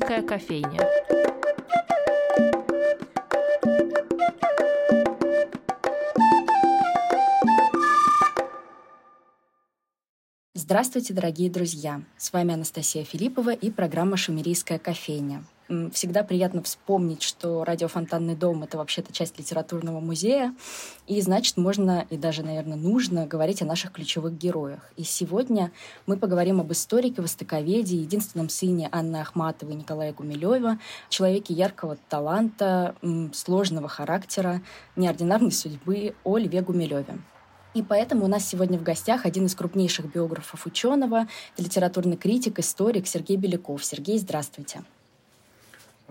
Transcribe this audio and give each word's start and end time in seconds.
Шумерийская 0.00 0.22
кофейня. 0.22 0.80
Здравствуйте, 10.54 11.12
дорогие 11.12 11.50
друзья! 11.50 12.02
С 12.16 12.32
вами 12.32 12.54
Анастасия 12.54 13.04
Филиппова 13.04 13.50
и 13.50 13.70
программа 13.70 14.16
«Шумерийская 14.16 14.78
кофейня». 14.78 15.44
Всегда 15.92 16.24
приятно 16.24 16.62
вспомнить, 16.64 17.22
что 17.22 17.62
радиофонтанный 17.62 18.34
дом— 18.34 18.62
это 18.64 18.76
вообще-то 18.76 19.12
часть 19.12 19.38
литературного 19.38 20.00
музея, 20.00 20.52
и 21.06 21.20
значит, 21.20 21.56
можно 21.56 22.06
и 22.10 22.16
даже, 22.16 22.42
наверное, 22.42 22.76
нужно 22.76 23.24
говорить 23.26 23.62
о 23.62 23.66
наших 23.66 23.92
ключевых 23.92 24.36
героях. 24.36 24.92
И 24.96 25.04
сегодня 25.04 25.70
мы 26.06 26.16
поговорим 26.16 26.60
об 26.60 26.72
историке, 26.72 27.22
востоковеде, 27.22 27.96
единственном 27.96 28.48
сыне 28.48 28.88
Анны 28.90 29.18
Ахматовой 29.18 29.76
Николая 29.76 30.12
Гумилева, 30.12 30.78
человеке 31.08 31.54
яркого 31.54 31.96
таланта, 32.08 32.96
сложного 33.32 33.86
характера, 33.86 34.62
неординарной 34.96 35.52
судьбы 35.52 36.14
о 36.24 36.36
Льве 36.36 36.62
Гумилеве. 36.62 37.18
И 37.74 37.82
поэтому 37.84 38.24
у 38.24 38.28
нас 38.28 38.44
сегодня 38.48 38.76
в 38.76 38.82
гостях 38.82 39.24
один 39.24 39.46
из 39.46 39.54
крупнейших 39.54 40.12
биографов 40.12 40.66
ученого, 40.66 41.28
литературный 41.56 42.16
критик, 42.16 42.58
историк 42.58 43.06
Сергей 43.06 43.36
Беляков. 43.36 43.84
Сергей, 43.84 44.18
здравствуйте. 44.18 44.82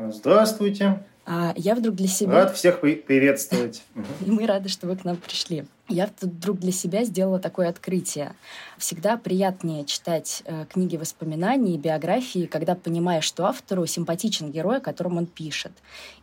Здравствуйте. 0.08 1.04
А 1.26 1.54
я 1.56 1.76
вдруг 1.76 1.96
для 1.96 2.08
себя... 2.08 2.34
Рад 2.34 2.56
всех 2.56 2.80
приветствовать. 2.80 3.84
И 4.26 4.32
мы 4.32 4.48
рады, 4.48 4.68
что 4.68 4.88
вы 4.88 4.96
к 4.96 5.04
нам 5.04 5.18
пришли. 5.18 5.66
Я 5.88 6.08
тут 6.08 6.32
вдруг 6.32 6.60
для 6.60 6.72
себя 6.72 7.04
сделала 7.04 7.40
такое 7.40 7.70
открытие. 7.70 8.34
Всегда 8.78 9.18
приятнее 9.18 9.86
читать 9.86 10.42
э, 10.46 10.66
книги 10.72 10.98
воспоминаний, 10.98 11.78
биографии, 11.78 12.46
когда 12.46 12.74
понимаешь, 12.76 13.26
что 13.26 13.46
автору 13.46 13.86
симпатичен 13.86 14.52
герой, 14.52 14.78
о 14.78 14.82
котором 14.82 15.18
он 15.18 15.26
пишет. 15.28 15.72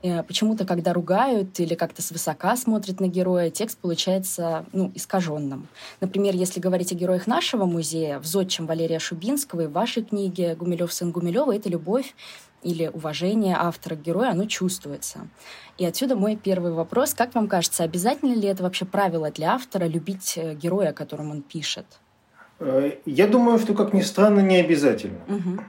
И 0.03 0.23
почему-то, 0.27 0.65
когда 0.65 0.93
ругают 0.93 1.61
или 1.61 1.75
как-то 1.75 2.03
свысока 2.03 2.57
смотрят 2.57 2.99
на 2.99 3.07
героя, 3.07 3.51
текст 3.51 3.79
получается 3.79 4.65
ну, 4.73 4.91
искаженным. 4.95 5.69
Например, 6.01 6.35
если 6.35 6.59
говорить 6.59 6.91
о 6.91 6.97
героях 6.97 7.27
нашего 7.27 7.65
музея, 7.65 8.19
в 8.19 8.27
«Зодчем» 8.27 8.67
Валерия 8.67 8.99
Шубинского 8.99 9.63
и 9.63 9.67
в 9.67 9.73
вашей 9.73 10.05
книге 10.05 10.57
«Гумилев 10.57 10.93
сын 10.93 11.13
Гумилева»— 11.13 11.55
это 11.57 11.69
любовь 11.69 12.15
или 12.67 12.91
уважение 12.93 13.57
автора 13.57 13.95
к 13.95 14.03
герою, 14.03 14.31
оно 14.31 14.47
чувствуется. 14.47 15.29
И 15.79 15.87
отсюда 15.87 16.17
мой 16.17 16.37
первый 16.37 16.73
вопрос. 16.73 17.15
Как 17.15 17.35
вам 17.35 17.47
кажется, 17.47 17.85
обязательно 17.85 18.35
ли 18.35 18.49
это 18.49 18.63
вообще 18.65 18.85
правило 18.85 19.31
для 19.31 19.55
автора 19.55 19.85
любить 19.85 20.35
э, 20.37 20.55
героя, 20.55 20.91
о 20.91 20.93
котором 20.93 21.31
он 21.31 21.43
пишет? 21.43 21.87
Э, 22.59 22.93
я 23.05 23.29
думаю, 23.29 23.59
что, 23.59 23.75
как 23.75 23.93
ни 23.93 24.01
странно, 24.01 24.41
не 24.41 24.57
обязательно. 24.57 25.21
Угу. 25.29 25.61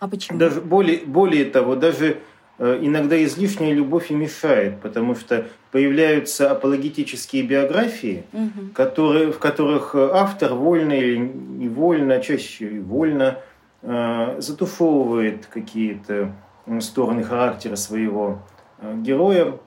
А 0.00 0.08
почему? 0.08 0.38
Даже 0.38 0.60
более, 0.60 0.98
более 1.06 1.44
того, 1.44 1.76
даже 1.76 2.16
э, 2.58 2.78
иногда 2.82 3.22
излишняя 3.22 3.72
любовь 3.72 4.10
и 4.10 4.14
мешает, 4.14 4.80
потому 4.80 5.14
что 5.14 5.46
появляются 5.70 6.50
апологетические 6.50 7.44
биографии, 7.44 8.24
угу. 8.32 8.70
которые, 8.74 9.30
в 9.30 9.38
которых 9.38 9.94
автор 9.94 10.54
вольно 10.54 10.94
или 10.94 11.16
невольно, 11.16 12.20
чаще 12.20 12.80
вольно, 12.80 13.38
Э, 13.82 14.36
затушевывает 14.38 15.46
какие-то 15.46 16.32
стороны 16.80 17.22
характера 17.22 17.76
своего 17.76 18.40
э, 18.78 18.94
героя, 18.98 19.58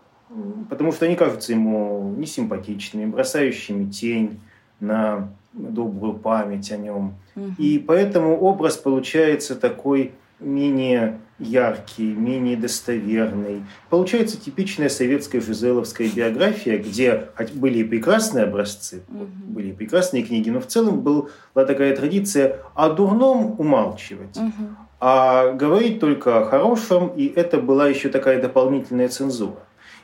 потому 0.70 0.92
что 0.92 1.06
они 1.06 1.16
кажутся 1.16 1.54
ему 1.54 2.14
несимпатичными, 2.16 3.06
бросающими 3.08 3.90
тень 3.90 4.40
на 4.80 5.30
добрую 5.54 6.14
память 6.14 6.72
о 6.72 6.78
нем. 6.78 7.16
Угу. 7.36 7.54
И 7.58 7.80
поэтому 7.80 8.38
образ 8.40 8.78
получается 8.78 9.56
такой 9.56 10.12
менее 10.44 11.20
яркий, 11.40 12.14
менее 12.14 12.56
достоверный. 12.56 13.64
Получается 13.90 14.40
типичная 14.40 14.90
советская 14.90 15.42
жизеловская 15.42 16.10
биография, 16.10 16.78
где 16.78 17.30
были 17.54 17.80
и 17.80 17.84
прекрасные 17.84 18.46
образцы, 18.46 19.04
угу. 19.10 19.28
были 19.48 19.70
и 19.70 19.74
прекрасные 19.74 20.24
книги, 20.24 20.50
но 20.50 20.60
в 20.60 20.68
целом 20.68 21.02
была 21.02 21.28
такая 21.56 21.96
традиция 21.96 22.60
о 22.76 22.90
дурном 22.90 23.60
умалчивать, 23.60 24.38
угу. 24.38 24.70
а 25.00 25.52
говорить 25.54 26.00
только 26.00 26.40
о 26.40 26.46
хорошем, 26.46 27.10
и 27.16 27.28
это 27.28 27.58
была 27.60 27.88
еще 27.88 28.10
такая 28.10 28.42
дополнительная 28.42 29.10
цензура. 29.10 29.60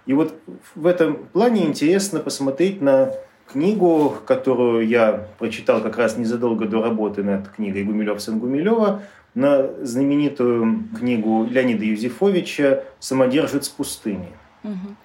И 0.06 0.14
вот 0.14 0.34
в 0.76 0.88
этом 0.88 1.28
плане 1.34 1.66
интересно 1.66 2.20
посмотреть 2.20 2.82
на 2.82 3.12
книгу, 3.52 4.16
которую 4.26 4.88
я 4.88 5.28
прочитал 5.38 5.82
как 5.82 5.98
раз 5.98 6.18
незадолго 6.18 6.66
до 6.66 6.82
работы 6.82 7.24
над 7.24 7.48
книгой 7.50 7.84
Гумилев 7.84 8.22
сын 8.22 8.40
Гумилева, 8.40 9.02
на 9.36 9.70
знаменитую 9.84 10.86
книгу 10.98 11.46
Леонида 11.46 11.86
Юзефовича 11.86 12.84
«Самодержец 13.00 13.70
пустыни» 13.70 14.32
угу. 14.64 14.96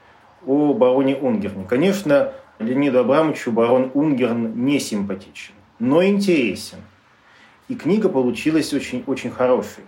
о 0.47 0.75
бароне 0.75 1.17
Унгерне. 1.17 1.65
Конечно, 1.69 2.33
Леониду 2.59 3.01
Абрамовичу 3.01 3.53
барон 3.53 3.91
Унгерн 3.95 4.65
не 4.65 4.79
симпатичен, 4.79 5.55
но 5.79 6.05
интересен. 6.05 6.79
И 7.69 7.75
книга 7.75 8.09
получилась 8.09 8.73
очень, 8.73 9.03
очень 9.07 9.31
хорошей, 9.31 9.85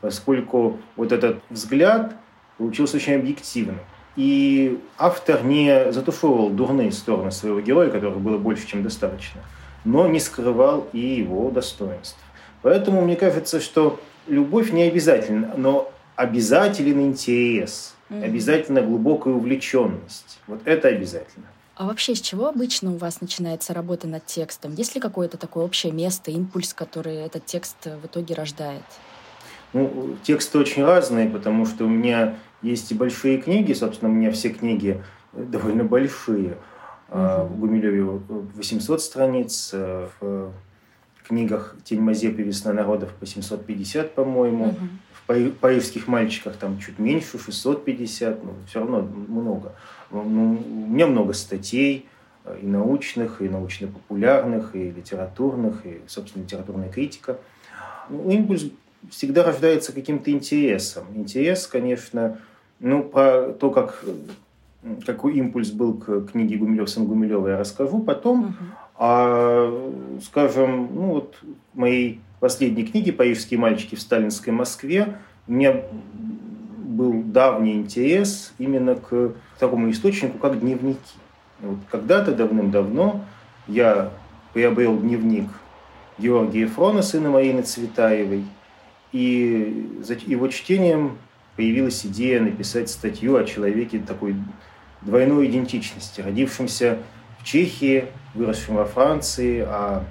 поскольку 0.00 0.78
вот 0.96 1.12
этот 1.12 1.40
взгляд 1.48 2.16
получился 2.58 2.96
очень 2.96 3.14
объективным. 3.14 3.78
И 4.16 4.80
автор 4.98 5.44
не 5.44 5.92
затушевывал 5.92 6.50
дурные 6.50 6.90
стороны 6.90 7.30
своего 7.30 7.60
героя, 7.60 7.88
которых 7.90 8.18
было 8.18 8.36
больше, 8.36 8.66
чем 8.66 8.82
достаточно, 8.82 9.40
но 9.84 10.08
не 10.08 10.18
скрывал 10.18 10.88
и 10.92 10.98
его 10.98 11.50
достоинств. 11.50 12.18
Поэтому 12.62 13.02
мне 13.02 13.16
кажется, 13.16 13.60
что 13.60 14.00
любовь 14.26 14.72
не 14.72 14.82
обязательно, 14.82 15.54
но 15.56 15.90
обязателен 16.16 17.00
интерес, 17.00 17.94
mm-hmm. 18.10 18.24
обязательно 18.24 18.82
глубокая 18.82 19.34
увлеченность. 19.34 20.38
Вот 20.46 20.60
это 20.64 20.88
обязательно. 20.88 21.46
А 21.76 21.86
вообще 21.86 22.14
с 22.14 22.20
чего 22.20 22.48
обычно 22.48 22.92
у 22.92 22.96
вас 22.98 23.22
начинается 23.22 23.72
работа 23.72 24.06
над 24.06 24.26
текстом? 24.26 24.74
Есть 24.74 24.94
ли 24.94 25.00
какое-то 25.00 25.38
такое 25.38 25.64
общее 25.64 25.92
место, 25.92 26.30
импульс, 26.30 26.74
который 26.74 27.16
этот 27.16 27.46
текст 27.46 27.76
в 27.86 28.04
итоге 28.04 28.34
рождает? 28.34 28.82
Ну, 29.72 30.16
тексты 30.22 30.58
очень 30.58 30.84
разные, 30.84 31.30
потому 31.30 31.64
что 31.64 31.84
у 31.84 31.88
меня 31.88 32.36
есть 32.60 32.92
и 32.92 32.94
большие 32.94 33.38
книги, 33.38 33.72
собственно, 33.72 34.10
у 34.10 34.14
меня 34.14 34.30
все 34.30 34.50
книги 34.50 35.02
довольно 35.32 35.84
большие. 35.84 36.58
Угу. 37.08 37.18
В 37.18 37.58
Гумилеве 37.58 38.02
800 38.04 39.00
страниц, 39.00 39.70
э, 39.72 40.08
в 40.20 40.52
книгах 41.30 41.76
«Тень 41.84 42.00
Мазепы. 42.00 42.42
Весна 42.42 42.72
народов» 42.72 43.12
по 43.14 43.24
750, 43.24 44.14
по-моему. 44.14 44.66
Угу. 44.66 44.88
В 45.28 45.52
«Парижских 45.60 46.08
мальчиках» 46.08 46.56
там 46.56 46.78
чуть 46.78 46.98
меньше, 46.98 47.38
650, 47.38 48.44
но 48.44 48.52
все 48.68 48.80
равно 48.80 49.00
много. 49.00 49.72
Ну, 50.10 50.20
у 50.22 50.86
меня 50.88 51.06
много 51.06 51.32
статей 51.32 52.06
э, 52.44 52.58
и 52.62 52.66
научных, 52.66 53.40
и 53.40 53.48
научно-популярных, 53.48 54.74
и 54.74 54.90
литературных, 54.90 55.86
и, 55.86 56.00
собственно, 56.08 56.42
литературная 56.42 56.90
критика. 56.90 57.38
Ну, 58.08 58.28
импульс 58.28 58.66
всегда 59.08 59.44
рождается 59.44 59.92
каким-то 59.92 60.32
интересом. 60.32 61.04
Интерес, 61.14 61.68
конечно, 61.68 62.38
ну, 62.80 63.04
про 63.04 63.52
то, 63.52 63.70
как 63.70 64.04
какой 65.06 65.34
импульс 65.34 65.70
был 65.70 65.94
к 65.94 66.32
книге 66.32 66.56
Гумилев 66.56 66.88
сын 66.88 67.06
Гумилева, 67.06 67.48
я 67.48 67.58
расскажу 67.58 68.00
потом. 68.00 68.44
Угу. 68.44 68.54
А, 69.02 70.20
скажем, 70.22 70.90
ну 70.94 71.06
вот 71.14 71.34
в 71.72 71.78
моей 71.78 72.20
последней 72.38 72.84
книге 72.84 73.14
«Парижские 73.14 73.58
мальчики 73.58 73.94
в 73.94 74.00
сталинской 74.00 74.52
Москве» 74.52 75.16
у 75.48 75.52
меня 75.52 75.84
был 76.84 77.22
давний 77.22 77.76
интерес 77.76 78.52
именно 78.58 78.96
к 78.96 79.32
такому 79.58 79.90
источнику, 79.90 80.36
как 80.36 80.60
дневники. 80.60 81.00
Вот 81.60 81.78
когда-то 81.90 82.32
давным-давно 82.32 83.24
я 83.68 84.10
приобрел 84.52 84.98
дневник 84.98 85.48
Георгия 86.18 86.66
Фрона, 86.66 87.00
сына 87.00 87.30
Марины 87.30 87.62
Цветаевой, 87.62 88.44
и 89.12 89.88
его 90.26 90.48
чтением 90.48 91.16
появилась 91.56 92.04
идея 92.04 92.42
написать 92.42 92.90
статью 92.90 93.36
о 93.36 93.44
человеке 93.44 93.98
такой 94.06 94.34
двойной 95.00 95.46
идентичности, 95.46 96.20
родившемся 96.20 96.98
в 97.40 97.44
Чехии, 97.44 98.06
выросшим 98.34 98.76
во 98.76 98.84
Франции, 98.84 99.64
а, 99.66 100.04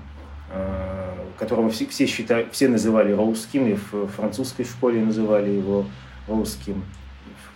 а 0.52 1.16
которого 1.38 1.70
все, 1.70 1.88
все, 1.88 2.06
считали, 2.06 2.48
все 2.52 2.68
называли 2.68 3.14
русским, 3.14 3.68
и 3.68 3.76
в 3.76 4.08
французской 4.08 4.66
школе 4.66 5.02
называли 5.02 5.50
его 5.50 5.86
русским, 6.28 6.84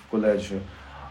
в 0.07 0.11
колледже. 0.11 0.61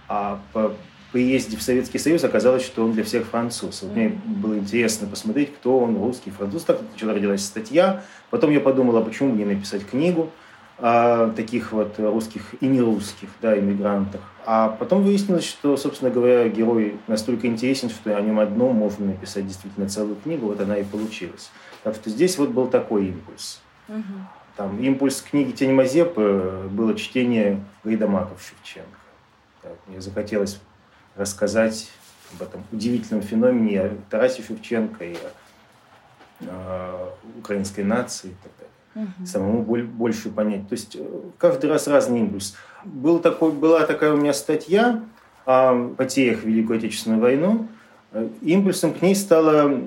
А 0.09 0.41
по 0.53 0.75
приезде 1.13 1.57
в 1.57 1.63
Советский 1.63 1.99
Союз 1.99 2.25
оказалось, 2.25 2.65
что 2.65 2.85
он 2.85 2.93
для 2.93 3.05
всех 3.05 3.27
француз. 3.27 3.83
Вот 3.83 3.95
мне 3.95 4.19
было 4.25 4.57
интересно 4.57 5.07
посмотреть, 5.07 5.55
кто 5.55 5.79
он, 5.79 5.97
русский, 5.97 6.31
француз. 6.31 6.65
Так 6.65 6.81
сначала 6.91 7.15
родилась 7.15 7.45
статья, 7.45 8.03
потом 8.31 8.51
я 8.51 8.61
подумала, 8.61 9.03
почему 9.03 9.33
бы 9.33 9.39
не 9.39 9.45
написать 9.45 9.87
книгу 9.87 10.31
о 10.79 11.31
таких 11.31 11.73
вот 11.73 11.99
русских 11.99 12.55
и 12.61 12.67
не 12.67 12.81
русских, 12.81 13.29
да, 13.41 13.59
иммигрантах. 13.59 14.21
А 14.45 14.69
потом 14.69 15.05
выяснилось, 15.05 15.45
что, 15.45 15.77
собственно 15.77 16.11
говоря, 16.11 16.49
герой 16.49 16.99
настолько 17.07 17.47
интересен, 17.47 17.89
что 17.91 18.17
о 18.17 18.21
нем 18.21 18.41
одном 18.41 18.75
можно 18.75 19.07
написать 19.07 19.47
действительно 19.47 19.89
целую 19.89 20.17
книгу, 20.17 20.47
вот 20.47 20.61
она 20.61 20.79
и 20.79 20.85
получилась. 20.85 21.51
Так 21.85 21.95
что 21.95 22.11
здесь 22.11 22.39
вот 22.39 22.51
был 22.51 22.67
такой 22.67 23.07
импульс. 23.07 23.61
там 24.57 24.81
импульс 24.81 25.23
книги 25.23 25.53
«Тень 25.53 25.73
Мазепы» 25.73 26.69
было 26.71 26.95
чтение 26.95 27.63
Гайдамаков 27.85 28.43
Шевченко. 28.43 28.99
Так, 29.63 29.73
мне 29.87 30.01
захотелось 30.01 30.61
рассказать 31.17 31.91
об 32.35 32.43
этом 32.43 32.65
удивительном 32.73 33.23
феномене 33.23 33.81
о 33.81 33.97
Тарасе 34.11 34.43
Шевченко 34.43 35.05
и 35.05 35.15
о 35.15 35.33
э, 36.41 37.11
украинской 37.39 37.83
нации 37.83 38.31
и 38.31 38.35
так 38.43 38.53
далее. 38.59 39.13
Угу. 39.19 39.27
Самому 39.27 39.63
больше 39.63 40.31
понять. 40.31 40.69
То 40.69 40.75
есть 40.75 40.97
э, 40.97 41.21
каждый 41.39 41.71
раз 41.71 41.87
разный 41.87 42.21
импульс. 42.21 42.57
Был 42.85 43.19
такой, 43.19 43.53
была 43.53 43.87
такая 43.87 44.13
у 44.13 44.17
меня 44.17 44.33
статья 44.33 45.03
о 45.47 45.89
потерях 45.97 46.45
Великой 46.45 46.79
Отечественной 46.79 47.19
войны. 47.19 47.69
Э, 48.13 48.29
импульсом 48.43 48.93
к 48.93 49.03
ней 49.03 49.15
стала 49.15 49.81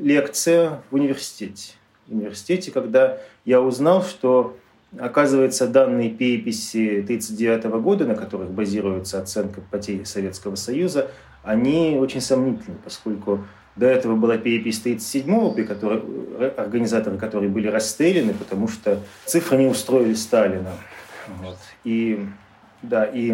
лекция 0.00 0.82
в 0.90 0.94
университете. 0.94 1.72
В 2.06 2.12
университете, 2.12 2.70
когда 2.70 3.18
я 3.44 3.60
узнал, 3.60 4.02
что 4.02 4.56
Оказывается, 4.98 5.68
данные 5.68 6.08
переписи 6.08 7.02
1939 7.04 7.64
года, 7.82 8.06
на 8.06 8.14
которых 8.14 8.50
базируется 8.50 9.20
оценка 9.20 9.60
потерь 9.60 10.06
Советского 10.06 10.54
Союза, 10.54 11.10
они 11.42 11.98
очень 12.00 12.22
сомнительны, 12.22 12.78
поскольку 12.82 13.44
до 13.76 13.86
этого 13.86 14.16
была 14.16 14.38
перепись 14.38 14.80
1937 14.80 15.54
при 15.54 15.64
которой 15.64 16.00
организаторы 16.56 17.18
которой 17.18 17.48
были 17.48 17.68
расстреляны, 17.68 18.32
потому 18.32 18.66
что 18.66 19.00
цифры 19.26 19.58
не 19.58 19.66
устроили 19.66 20.14
Сталина. 20.14 20.70
Вот. 21.40 21.58
И, 21.84 22.26
да, 22.82 23.04
и 23.04 23.30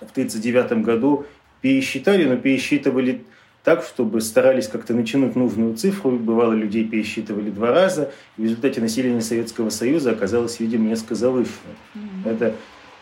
в 0.00 0.10
1939 0.12 0.84
году 0.84 1.26
пересчитали, 1.60 2.24
но 2.24 2.36
пересчитывали 2.36 3.24
так, 3.62 3.82
чтобы 3.82 4.20
старались 4.20 4.68
как-то 4.68 4.94
натянуть 4.94 5.36
нужную 5.36 5.76
цифру. 5.76 6.12
Бывало, 6.12 6.54
людей 6.54 6.84
пересчитывали 6.84 7.50
два 7.50 7.72
раза. 7.72 8.10
И 8.36 8.42
в 8.42 8.44
результате 8.44 8.80
население 8.80 9.20
Советского 9.20 9.70
Союза 9.70 10.12
оказалось, 10.12 10.60
видимо, 10.60 10.88
несколько 10.88 11.14
завышенным. 11.14 11.76
Mm-hmm. 11.94 12.30
Это, 12.30 12.54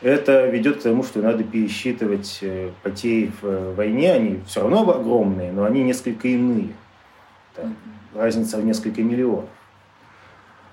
это 0.02 0.46
ведет 0.48 0.78
к 0.78 0.82
тому, 0.82 1.04
что 1.04 1.22
надо 1.22 1.44
пересчитывать 1.44 2.38
э, 2.42 2.70
потери 2.82 3.30
в 3.40 3.46
э, 3.46 3.74
войне. 3.74 4.12
Они 4.12 4.40
все 4.46 4.62
равно 4.62 4.88
огромные, 4.90 5.52
но 5.52 5.64
они 5.64 5.84
несколько 5.84 6.26
иные. 6.26 6.70
Там, 7.54 7.66
mm-hmm. 7.66 8.18
Разница 8.18 8.58
в 8.58 8.64
несколько 8.64 9.02
миллионов. 9.02 9.48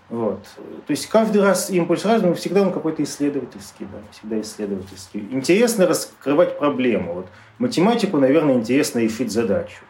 Вот. 0.10 0.44
То 0.86 0.92
есть 0.92 1.07
каждый 1.07 1.42
раз 1.42 1.69
импульс 1.69 2.06
разный, 2.06 2.30
но 2.30 2.36
всегда 2.36 2.62
он 2.62 2.72
какой-то 2.72 3.04
исследовательский, 3.04 3.88
да, 3.92 3.98
всегда 4.12 4.40
исследовательский. 4.42 5.28
Интересно 5.31 5.88
раскрывать 5.88 6.60
проблему. 6.60 7.13
Вот 7.13 7.28
математику, 7.57 8.18
наверное, 8.18 8.56
интересно 8.56 9.00
решить 9.00 9.31
задачу. 9.31 9.84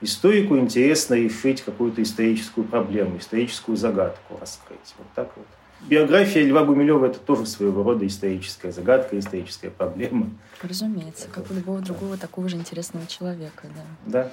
Историку 0.00 0.58
интересно 0.58 1.14
решить 1.14 1.62
какую-то 1.62 2.02
историческую 2.02 2.64
проблему, 2.64 3.18
историческую 3.18 3.76
загадку 3.76 4.36
раскрыть. 4.40 4.94
Вот 4.98 5.06
так 5.14 5.30
вот. 5.36 5.46
Биография 5.88 6.44
Льва 6.44 6.64
Гумилева– 6.64 7.06
это 7.06 7.18
тоже 7.18 7.46
своего 7.46 7.82
рода 7.82 8.06
историческая 8.06 8.72
загадка, 8.72 9.18
историческая 9.18 9.70
проблема. 9.70 10.30
Разумеется, 10.60 11.28
как 11.28 11.50
у 11.50 11.54
любого 11.54 11.80
другого 11.80 12.16
такого 12.16 12.48
же 12.48 12.56
интересного 12.56 13.06
человека. 13.06 13.66
Да. 14.06 14.24
да. 14.24 14.32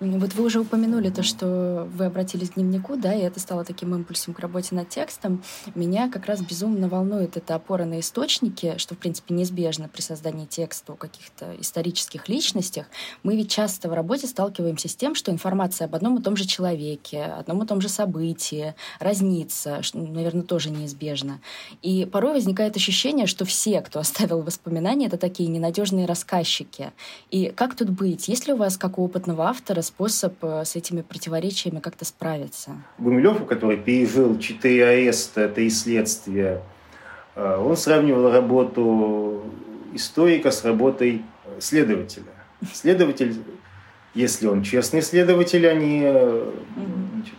Вот 0.00 0.34
вы 0.34 0.44
уже 0.44 0.60
упомянули 0.60 1.08
то, 1.08 1.22
что 1.22 1.88
вы 1.94 2.06
обратились 2.06 2.50
к 2.50 2.54
дневнику, 2.54 2.96
да, 2.96 3.14
и 3.14 3.20
это 3.20 3.38
стало 3.38 3.64
таким 3.64 3.94
импульсом 3.94 4.34
к 4.34 4.40
работе 4.40 4.74
над 4.74 4.88
текстом. 4.88 5.42
Меня 5.74 6.10
как 6.10 6.26
раз 6.26 6.40
безумно 6.40 6.88
волнует 6.88 7.36
эта 7.36 7.54
опора 7.54 7.84
на 7.84 8.00
источники, 8.00 8.74
что, 8.78 8.94
в 8.94 8.98
принципе, 8.98 9.34
неизбежно 9.34 9.88
при 9.88 10.00
создании 10.00 10.46
текста 10.46 10.92
о 10.92 10.96
каких-то 10.96 11.54
исторических 11.60 12.28
личностях. 12.28 12.86
Мы 13.22 13.36
ведь 13.36 13.50
часто 13.50 13.88
в 13.88 13.92
работе 13.92 14.26
сталкиваемся 14.26 14.88
с 14.88 14.96
тем, 14.96 15.14
что 15.14 15.30
информация 15.30 15.86
об 15.86 15.94
одном 15.94 16.18
и 16.18 16.22
том 16.22 16.36
же 16.36 16.44
человеке, 16.44 17.22
одном 17.22 17.62
и 17.62 17.66
том 17.66 17.80
же 17.80 17.88
событии 17.88 18.74
разнится, 18.98 19.82
что, 19.82 19.98
наверное, 19.98 20.42
тоже 20.42 20.70
неизбежно. 20.70 21.40
И 21.82 22.04
порой 22.04 22.34
возникает 22.34 22.76
ощущение, 22.76 23.26
что 23.26 23.44
все, 23.44 23.80
кто 23.80 24.00
оставил 24.00 24.42
воспоминания, 24.42 25.06
это 25.06 25.18
такие 25.18 25.48
ненадежные 25.48 26.06
рассказчики. 26.06 26.92
И 27.30 27.52
как 27.54 27.76
тут 27.76 27.90
быть? 27.90 28.26
Есть 28.26 28.48
ли 28.48 28.54
у 28.54 28.56
вас, 28.56 28.76
как 28.76 28.98
у 28.98 29.04
опытного 29.04 29.44
автора, 29.44 29.83
способ 29.84 30.34
э, 30.42 30.64
с 30.64 30.74
этими 30.76 31.02
противоречиями 31.02 31.78
как-то 31.78 32.04
справиться? 32.04 32.72
Гумилев, 32.98 33.46
который 33.46 33.76
пережил 33.76 34.38
четыре 34.38 34.86
ареста, 34.86 35.46
и 35.46 35.70
следствия, 35.70 36.62
э, 37.36 37.56
он 37.56 37.76
сравнивал 37.76 38.32
работу 38.32 39.44
историка 39.92 40.50
с 40.50 40.64
работой 40.64 41.22
следователя. 41.60 42.32
Следователь, 42.72 43.36
если 44.14 44.46
он 44.46 44.62
честный 44.62 45.02
следователь, 45.02 45.66
а 45.68 45.74
не 45.74 46.00
значит, 47.14 47.34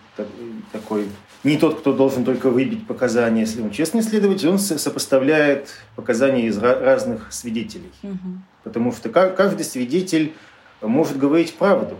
такой 0.71 1.07
не 1.43 1.57
тот, 1.57 1.79
кто 1.79 1.93
должен 1.93 2.25
только 2.25 2.49
выбить 2.49 2.87
показания. 2.87 3.41
Если 3.41 3.61
он 3.61 3.69
честный 3.69 4.01
следователь, 4.01 4.49
он 4.49 4.57
сопоставляет 4.57 5.69
показания 5.95 6.47
из 6.47 6.57
разных 6.57 7.31
свидетелей. 7.31 7.91
Угу. 8.01 8.17
Потому 8.63 8.91
что 8.91 9.09
каждый 9.09 9.63
свидетель 9.63 10.33
может 10.81 11.17
говорить 11.17 11.55
правду 11.55 11.97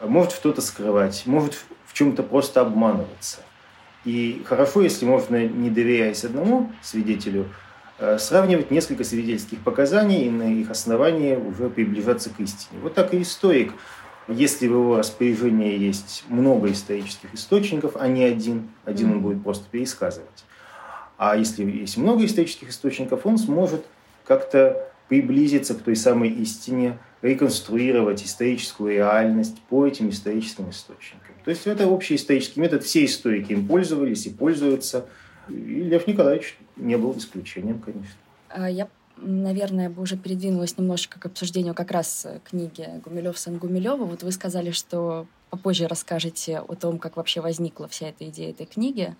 может 0.00 0.32
что-то 0.32 0.60
скрывать, 0.60 1.22
может 1.26 1.54
в 1.86 1.94
чем-то 1.94 2.22
просто 2.22 2.60
обманываться. 2.60 3.40
И 4.04 4.42
хорошо, 4.46 4.82
если 4.82 5.04
можно, 5.04 5.44
не 5.46 5.70
доверяясь 5.70 6.24
одному 6.24 6.72
свидетелю, 6.82 7.46
э, 7.98 8.18
сравнивать 8.18 8.70
несколько 8.70 9.04
свидетельских 9.04 9.58
показаний 9.60 10.26
и 10.26 10.30
на 10.30 10.44
их 10.44 10.70
основании 10.70 11.36
уже 11.36 11.68
приближаться 11.68 12.30
к 12.30 12.40
истине. 12.40 12.80
Вот 12.82 12.94
так 12.94 13.12
и 13.12 13.22
историк. 13.22 13.72
Если 14.28 14.68
в 14.68 14.72
его 14.72 14.98
распоряжении 14.98 15.78
есть 15.78 16.24
много 16.28 16.70
исторических 16.70 17.34
источников, 17.34 17.96
а 17.96 18.08
не 18.08 18.24
один, 18.24 18.68
один 18.84 19.12
он 19.12 19.20
будет 19.20 19.42
просто 19.42 19.64
пересказывать. 19.70 20.44
А 21.16 21.36
если 21.36 21.64
есть 21.64 21.96
много 21.96 22.24
исторических 22.24 22.68
источников, 22.68 23.26
он 23.26 23.38
сможет 23.38 23.84
как-то 24.24 24.88
приблизиться 25.08 25.74
к 25.74 25.82
той 25.82 25.96
самой 25.96 26.28
истине, 26.28 26.98
реконструировать 27.22 28.22
историческую 28.24 28.92
реальность 28.92 29.56
по 29.68 29.86
этим 29.86 30.10
историческим 30.10 30.70
источникам. 30.70 31.34
То 31.44 31.50
есть 31.50 31.66
это 31.66 31.86
общий 31.86 32.14
исторический 32.14 32.60
метод, 32.60 32.84
все 32.84 33.04
историки 33.04 33.52
им 33.52 33.66
пользовались 33.66 34.26
и 34.26 34.30
пользуются. 34.30 35.06
И 35.48 35.52
Лев 35.54 36.06
Николаевич 36.06 36.58
не 36.76 36.96
был 36.96 37.16
исключением, 37.16 37.80
конечно. 37.80 38.16
А 38.50 38.70
я 38.70 38.88
наверное, 39.20 39.90
бы 39.90 40.02
уже 40.02 40.16
передвинулась 40.16 40.78
немножечко 40.78 41.18
к 41.18 41.26
обсуждению 41.26 41.74
как 41.74 41.90
раз 41.90 42.26
книги 42.44 42.88
Гумилев 43.04 43.38
сан 43.38 43.58
Гумилева. 43.58 44.04
Вот 44.04 44.22
вы 44.22 44.32
сказали, 44.32 44.70
что 44.70 45.26
попозже 45.50 45.86
расскажете 45.86 46.60
о 46.60 46.74
том, 46.74 46.98
как 46.98 47.16
вообще 47.16 47.40
возникла 47.40 47.88
вся 47.88 48.08
эта 48.08 48.28
идея 48.28 48.50
этой 48.50 48.66
книги. 48.66 49.16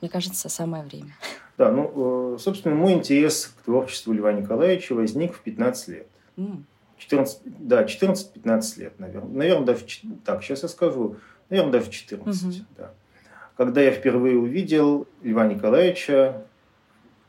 Мне 0.00 0.08
кажется, 0.08 0.48
самое 0.48 0.84
время. 0.84 1.14
Да, 1.58 1.70
ну, 1.70 2.34
э, 2.34 2.38
собственно, 2.38 2.74
мой 2.74 2.94
интерес 2.94 3.52
к 3.58 3.64
творчеству 3.64 4.12
Льва 4.12 4.32
Николаевича 4.32 4.94
возник 4.94 5.34
в 5.34 5.40
15 5.40 5.88
лет. 5.88 6.06
Mm. 6.36 6.62
14, 7.02 7.40
да, 7.44 7.82
14-15 7.84 8.80
лет, 8.80 9.00
наверное. 9.00 9.34
Наверное, 9.34 9.66
даже, 9.66 9.84
так, 10.24 10.42
сейчас 10.42 10.62
я 10.62 10.68
скажу, 10.68 11.16
наверное, 11.50 11.72
даже 11.72 11.90
14, 11.90 12.44
угу. 12.44 12.54
да. 12.76 12.92
Когда 13.56 13.80
я 13.82 13.90
впервые 13.90 14.38
увидел 14.38 15.06
Льва 15.22 15.46
Николаевича 15.46 16.42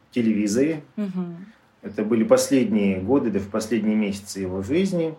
в 0.09 0.13
телевизоре, 0.13 0.83
угу. 0.95 1.35
это 1.81 2.03
были 2.03 2.23
последние 2.23 2.99
годы, 2.99 3.31
даже 3.31 3.45
последние 3.45 3.95
месяцы 3.95 4.41
его 4.41 4.61
жизни. 4.61 5.15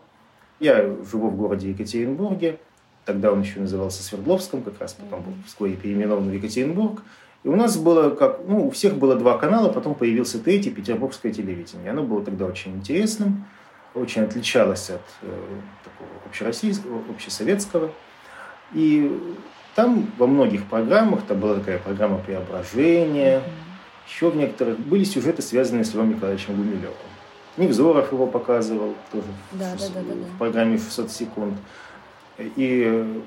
Я 0.61 0.83
живу 1.11 1.31
в 1.31 1.37
городе 1.37 1.71
Екатеринбурге, 1.71 2.59
тогда 3.05 3.33
он 3.33 3.41
еще 3.41 3.61
назывался 3.61 4.05
Свердловском, 4.05 4.63
как 4.63 4.81
раз 4.81 4.95
потом 4.95 5.25
был 5.25 5.33
вскоре 5.47 5.75
переименован 5.75 6.31
в 6.31 6.33
Екатеринбург. 6.33 7.03
И 7.43 7.49
у 7.49 7.57
нас 7.57 7.77
было, 7.77 8.11
как, 8.11 8.41
ну, 8.47 8.69
у 8.69 8.71
всех 8.71 8.95
было 8.97 9.17
два 9.17 9.37
канала, 9.37 9.71
потом 9.71 9.95
появился 9.95 10.39
третий, 10.39 10.71
петербургское 10.71 11.33
телевидение. 11.33 11.91
Оно 11.91 12.05
было 12.05 12.25
тогда 12.25 12.47
очень 12.47 12.77
интересным 12.77 13.45
очень 13.95 14.23
отличалась 14.23 14.91
от 14.91 15.03
э, 15.23 15.29
такого 15.85 16.11
общероссийского, 16.27 17.01
общесоветского. 17.11 17.93
И 18.73 19.37
там 19.75 20.11
во 20.19 20.27
многих 20.27 20.65
программах, 20.65 21.23
там 21.27 21.41
была 21.41 21.57
такая 21.57 21.79
программа 21.79 22.19
преображения, 22.19 23.39
mm-hmm. 23.39 24.09
еще 24.09 24.31
в 24.31 24.37
некоторых 24.37 24.79
были 24.81 25.05
сюжеты, 25.05 25.43
связанные 25.43 25.85
с 25.85 25.95
Львом 25.95 26.11
Николаевичем 26.11 26.57
Гумилевым. 26.57 26.95
Невзоров 27.57 28.11
его 28.13 28.27
показывал 28.27 28.95
тоже 29.13 29.27
да, 29.53 29.77
в, 29.77 29.79
да, 29.79 29.87
да, 29.95 30.01
да, 30.03 30.15
в 30.35 30.39
программе 30.39 30.77
600 30.77 31.11
секунд. 31.11 31.59
И 32.39 33.23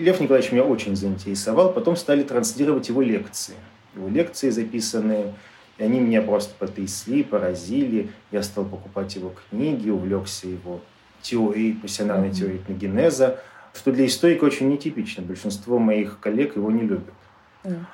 Лев 0.00 0.20
Николаевич 0.20 0.50
меня 0.50 0.64
очень 0.64 0.96
заинтересовал. 0.96 1.72
Потом 1.72 1.96
стали 1.96 2.24
транслировать 2.24 2.88
его 2.88 3.02
лекции. 3.02 3.54
Его 3.94 4.08
лекции 4.08 4.50
записанные 4.50 5.34
и 5.78 5.84
они 5.84 6.00
меня 6.00 6.22
просто 6.22 6.54
потрясли, 6.58 7.22
поразили. 7.22 8.10
Я 8.30 8.42
стал 8.42 8.64
покупать 8.64 9.14
его 9.16 9.32
книги, 9.50 9.90
увлекся 9.90 10.48
его 10.48 10.80
теорией, 11.22 11.74
профессиональной 11.74 12.28
mm-hmm. 12.28 12.34
теорией 12.34 12.58
этногенеза, 12.58 13.40
что 13.74 13.92
для 13.92 14.06
историка 14.06 14.44
очень 14.44 14.68
нетипично. 14.68 15.22
Большинство 15.22 15.78
моих 15.78 16.20
коллег 16.20 16.56
его 16.56 16.70
не 16.70 16.82
любят. 16.82 17.14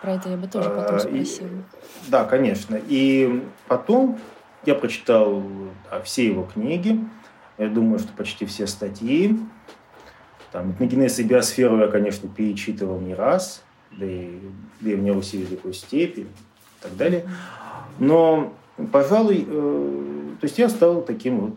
Про 0.03 0.15
это 0.15 0.31
я 0.31 0.37
бы 0.37 0.49
тоже 0.49 0.71
потом 0.71 0.97
а, 0.97 0.99
спросила. 0.99 1.47
И, 1.47 1.51
да, 2.09 2.25
конечно. 2.25 2.81
И 2.89 3.45
потом 3.69 4.19
я 4.65 4.75
прочитал 4.75 5.43
да, 5.91 6.01
все 6.01 6.27
его 6.27 6.45
книги. 6.45 6.99
Я 7.59 7.69
думаю, 7.69 7.99
что 7.99 8.13
почти 8.13 8.47
все 8.47 8.67
статьи. 8.67 9.39
Там, 10.53 10.73
этногенез 10.73 11.19
и 11.19 11.23
биосферу 11.23 11.79
я, 11.81 11.89
конечно, 11.89 12.29
перечитывал 12.29 12.99
не 12.99 13.15
раз. 13.15 13.63
Да 13.93 14.07
и 14.07 14.39
Древней 14.81 15.13
Руси 15.13 15.39
великой 15.39 15.75
степи, 15.75 16.21
и 16.21 16.27
так 16.83 16.97
далее. 16.97 17.29
Но, 17.99 18.53
пожалуй, 18.93 19.45
э, 19.47 20.29
то 20.41 20.45
есть 20.45 20.59
я 20.59 20.69
стал 20.69 21.03
таким 21.03 21.41
вот 21.41 21.55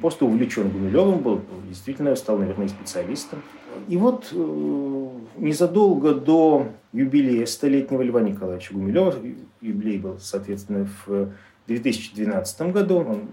просто 0.00 0.24
увлечен 0.24 0.70
Гумилевым 0.70 1.18
был, 1.18 1.40
действительно 1.68 2.14
стал, 2.16 2.38
наверное, 2.38 2.68
специалистом. 2.68 3.42
И 3.88 3.96
вот 3.96 4.28
э, 4.32 5.08
незадолго 5.36 6.14
до 6.14 6.68
юбилея 6.92 7.44
столетнего 7.46 8.02
Льва 8.02 8.20
Николаевича 8.20 8.72
Гумилева, 8.72 9.14
юбилей 9.60 9.98
был, 9.98 10.18
соответственно, 10.20 10.88
в 11.06 11.32
2012 11.66 12.72
году, 12.72 12.98
он 12.98 13.28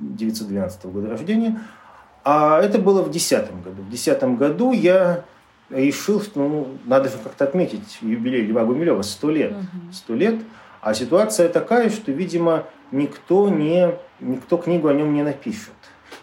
912 0.00 0.86
года 0.86 1.10
рождения, 1.10 1.60
а 2.24 2.60
это 2.60 2.78
было 2.78 3.02
в 3.02 3.10
2010 3.10 3.62
году. 3.62 3.82
В 3.82 3.90
2010 3.90 4.22
году 4.36 4.72
я 4.72 5.24
решил, 5.70 6.20
что 6.20 6.40
ну, 6.40 6.68
надо 6.84 7.08
же 7.08 7.16
как-то 7.22 7.44
отметить 7.44 7.98
юбилей 8.00 8.44
Льва 8.46 8.64
Гумилева, 8.64 9.02
сто 9.02 9.30
лет. 9.30 9.54
Сто 9.92 10.14
лет. 10.14 10.36
А 10.80 10.94
ситуация 10.94 11.48
такая, 11.48 11.90
что, 11.90 12.12
видимо, 12.12 12.64
никто, 12.92 13.48
не, 13.48 13.94
никто 14.20 14.56
книгу 14.56 14.88
о 14.88 14.94
нем 14.94 15.14
не 15.14 15.22
напишет. 15.22 15.72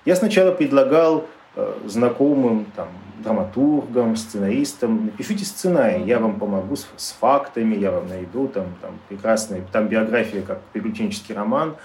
Я 0.05 0.15
сначала 0.15 0.51
предлагал 0.51 1.25
э, 1.55 1.74
знакомым 1.86 2.65
там, 2.75 2.88
драматургам, 3.24 4.15
сценаристам, 4.15 5.05
напишите 5.05 5.45
сценарий, 5.45 6.03
я 6.03 6.19
вам 6.19 6.39
помогу 6.39 6.75
с, 6.75 6.88
с 6.98 7.12
фактами, 7.12 7.75
я 7.75 7.91
вам 7.91 8.07
найду 8.07 8.48
там, 8.48 8.65
там 8.81 9.00
прекрасная 9.10 9.65
там 9.72 9.88
биография, 9.88 10.41
как 10.41 10.62
приключенческий 10.74 11.33
роман. 11.33 11.75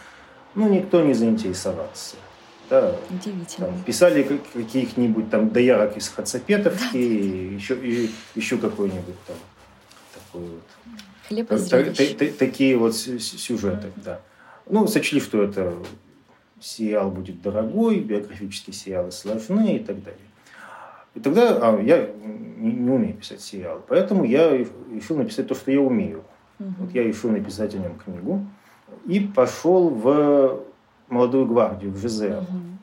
Ну, 0.54 0.68
никто 0.68 1.00
не 1.02 1.14
заинтересовался. 1.14 2.16
Да, 2.68 2.94
Удивительно. 3.08 3.68
Там, 3.68 3.82
писали 3.82 4.40
каких-нибудь 4.52 5.30
там 5.30 5.50
доярок 5.50 5.96
из 5.96 6.08
Хацапетовки, 6.08 6.92
да. 6.92 7.54
еще, 7.54 7.75
и, 7.76 8.10
еще 8.34 8.58
какой-нибудь 8.58 9.16
там 9.26 9.37
такой 10.14 10.48
вот. 10.48 10.62
Хлеб 11.28 11.52
из 11.52 11.68
Такие 12.38 12.76
вот 12.76 12.97
сюжеты, 12.97 13.92
да. 13.97 14.20
Ну, 14.66 14.87
сочли, 14.87 15.20
что 15.20 15.42
это 15.42 15.75
сериал 16.61 17.11
будет 17.11 17.40
дорогой, 17.42 18.00
биографические 18.00 18.75
сериалы 18.75 19.12
сложны 19.12 19.76
и 19.76 19.78
так 19.78 20.02
далее. 20.02 20.20
И 21.14 21.20
тогда 21.20 21.58
а, 21.61 21.80
я 21.80 22.11
не, 22.23 22.73
не 22.73 22.90
умею 22.90 23.14
писать 23.14 23.40
сериалы, 23.40 23.80
поэтому 23.87 24.25
я 24.25 24.56
решил 24.56 25.16
написать 25.16 25.47
то, 25.47 25.54
что 25.54 25.70
я 25.70 25.80
умею. 25.80 26.25
Угу. 26.58 26.73
Вот 26.78 26.94
я 26.94 27.04
решил 27.04 27.30
написать 27.30 27.75
о 27.75 27.78
нем 27.78 27.99
книгу 27.99 28.44
и 29.06 29.20
пошел 29.20 29.90
в 29.90 30.61
молодую 31.08 31.47
гвардию, 31.47 31.92
в 31.92 31.99
ЖЗЛ. 31.99 32.38
Угу. 32.38 32.77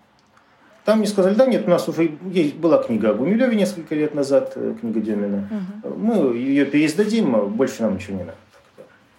Там 0.86 1.00
мне 1.00 1.08
сказали, 1.08 1.34
да 1.34 1.48
нет, 1.48 1.65
у 1.65 1.70
нас 1.72 1.89
уже 1.89 2.12
есть, 2.32 2.56
была 2.56 2.82
книга 2.82 3.10
о 3.10 3.13
Гумилеве 3.15 3.56
несколько 3.56 3.96
лет 3.96 4.13
назад, 4.13 4.54
э, 4.56 4.75
книга 4.80 5.00
Демина. 5.00 5.50
Угу. 5.84 5.96
Мы 5.96 6.38
ее 6.38 6.65
переиздадим, 6.65 7.36
а 7.36 7.46
больше 7.46 7.82
нам 7.82 7.96
ничего 7.96 8.18
не 8.18 8.24
надо. 8.24 8.38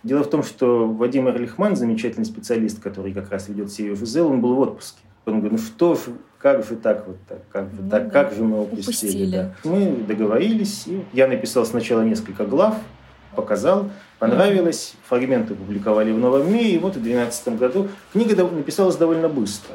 Дело 0.05 0.23
в 0.23 0.31
том, 0.31 0.45
что 0.45 0.87
Вадим 0.87 1.29
Эрлихман, 1.29 1.75
замечательный 1.75 2.25
специалист, 2.25 2.81
который 2.81 3.13
как 3.13 3.33
раз 3.33 3.49
ведет 3.49 3.73
серию 3.73 3.97
ЖЗЛ, 3.97 4.29
он 4.29 4.41
был 4.41 4.55
в 4.55 4.61
отпуске. 4.61 5.01
Он 5.25 5.41
говорит, 5.41 5.59
ну 5.59 5.59
что 5.59 5.97
ж, 5.97 5.99
как 6.39 6.65
же 6.65 6.77
так 6.77 7.09
вот 7.09 7.17
так, 7.29 7.41
как 7.51 7.65
же 7.73 7.83
ну, 7.83 7.91
так, 7.91 8.05
да. 8.05 8.11
как 8.11 8.33
же 8.33 8.45
мы 8.45 8.63
упустили. 8.63 8.85
упустили. 8.85 9.31
Да. 9.33 9.55
Мы 9.65 9.97
договорились, 10.07 10.85
и 10.87 11.03
я 11.13 11.27
написал 11.27 11.67
сначала 11.67 12.03
несколько 12.03 12.45
глав, 12.45 12.77
показал, 13.35 13.91
понравилось, 14.21 14.95
фрагменты 15.09 15.57
публиковали 15.57 16.13
в 16.13 16.19
«Новом 16.19 16.53
мире», 16.53 16.71
и 16.71 16.79
вот 16.79 16.95
в 16.95 17.03
2012 17.03 17.59
году 17.59 17.89
книга 18.13 18.41
написалась 18.45 18.95
довольно 18.95 19.29
быстро. 19.29 19.75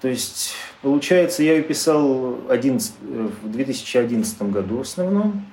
То 0.00 0.08
есть, 0.08 0.52
получается, 0.80 1.42
я 1.42 1.56
ее 1.56 1.62
писал 1.62 2.38
11, 2.48 2.92
э, 3.02 3.28
в 3.42 3.50
2011 3.50 4.42
году 4.42 4.78
в 4.78 4.80
основном, 4.82 5.44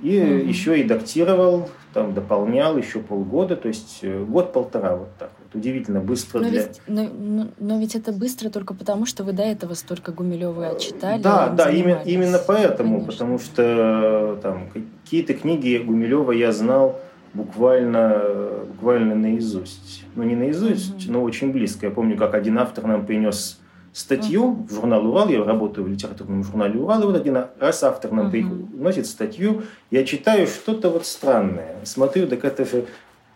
и 0.00 0.16
mm-hmm. 0.16 0.46
еще 0.46 0.76
редактировал, 0.76 1.68
там 1.92 2.14
дополнял 2.14 2.76
еще 2.78 3.00
полгода, 3.00 3.54
то 3.54 3.68
есть 3.68 3.98
э, 4.02 4.24
год-полтора 4.24 4.96
вот 4.96 5.08
так 5.18 5.30
вот. 5.38 5.54
Удивительно 5.54 6.00
быстро 6.00 6.40
но 6.40 6.48
для... 6.48 6.62
Ведь, 6.62 6.80
но, 6.86 7.04
но, 7.04 7.48
но 7.58 7.78
ведь 7.78 7.94
это 7.94 8.12
быстро 8.12 8.48
только 8.48 8.72
потому, 8.72 9.04
что 9.04 9.24
вы 9.24 9.32
до 9.32 9.42
этого 9.42 9.74
столько 9.74 10.10
Гумилева 10.10 10.68
отчитали. 10.68 11.20
Да, 11.20 11.50
да, 11.50 11.70
именно, 11.70 12.00
именно 12.06 12.38
поэтому, 12.38 12.94
Конечно. 12.94 13.12
потому 13.12 13.38
что 13.38 14.38
там 14.42 14.70
какие-то 14.70 15.34
книги 15.34 15.76
Гумилева 15.76 16.32
я 16.32 16.52
знал 16.52 16.98
буквально, 17.34 18.64
буквально 18.68 19.14
наизусть. 19.14 20.04
Ну, 20.16 20.22
не 20.22 20.34
наизусть, 20.34 21.06
mm-hmm. 21.06 21.12
но 21.12 21.22
очень 21.22 21.52
близко. 21.52 21.86
Я 21.86 21.92
помню, 21.92 22.16
как 22.16 22.34
один 22.34 22.58
автор 22.58 22.86
нам 22.86 23.04
принес 23.04 23.60
статью 23.92 24.66
в 24.68 24.74
журнал 24.74 25.06
«Урал», 25.06 25.28
я 25.28 25.44
работаю 25.44 25.86
в 25.86 25.88
литературном 25.88 26.44
журнале 26.44 26.78
«Урал», 26.78 27.02
и 27.02 27.06
вот 27.06 27.16
один 27.16 27.38
раз 27.58 27.82
автор 27.82 28.12
нам 28.12 28.30
приносит 28.30 29.06
статью, 29.06 29.62
я 29.90 30.04
читаю 30.04 30.46
что-то 30.46 30.90
вот 30.90 31.06
странное, 31.06 31.76
смотрю, 31.84 32.26
так 32.26 32.44
это 32.44 32.64
же, 32.64 32.86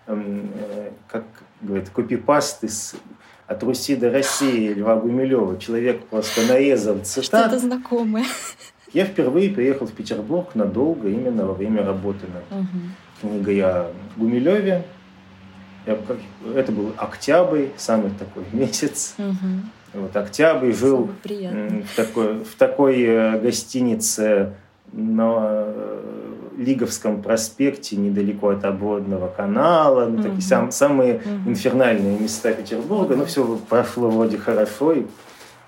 эм, 0.07 0.51
э, 0.55 0.91
как 1.09 1.25
говорят, 1.61 1.91
копипаст 1.91 2.65
из 2.65 2.95
от 3.47 3.63
Руси 3.63 3.97
до 3.97 4.11
России 4.11 4.73
Льва 4.73 4.97
Гумилева. 4.97 5.59
Человек 5.59 6.05
просто 6.07 6.43
нарезал 6.49 6.99
цитат. 7.05 7.47
Что-то 7.47 7.59
знакомое. 7.59 8.25
Я 8.93 9.05
впервые 9.05 9.51
приехал 9.51 9.87
в 9.87 9.93
Петербург 9.93 10.55
надолго, 10.55 11.09
именно 11.09 11.47
во 11.47 11.55
время 11.55 11.85
работы 11.85 12.27
над 12.27 12.61
угу. 12.61 12.79
книгой 13.21 13.61
о 13.61 13.91
Гумилеве. 14.17 14.85
Я, 15.87 15.99
это 16.55 16.73
был 16.73 16.93
октябрь, 16.97 17.69
самый 17.77 18.11
такой 18.11 18.45
месяц. 18.53 19.15
Угу. 19.19 20.03
Вот 20.03 20.17
Октябрь 20.17 20.73
жил 20.73 21.09
в 21.25 21.97
такой, 21.97 22.45
в 22.45 22.55
такой 22.57 23.03
э, 23.03 23.41
гостинице 23.41 24.53
на 24.93 25.65
э, 25.67 26.03
Лиговском 26.59 27.23
проспекте, 27.23 27.97
недалеко 27.97 28.51
от 28.51 28.65
обводного 28.65 29.29
канала, 29.29 30.07
ну, 30.07 30.23
такие 30.23 30.43
сам, 30.43 30.71
самые 30.71 31.17
угу. 31.17 31.51
инфернальные 31.51 32.19
места 32.19 32.53
Петербурга. 32.53 33.13
Угу. 33.13 33.21
Ну, 33.21 33.25
все 33.25 33.61
прошло 33.69 34.11
вроде 34.11 34.39
хорошо, 34.39 34.93
и 34.93 35.07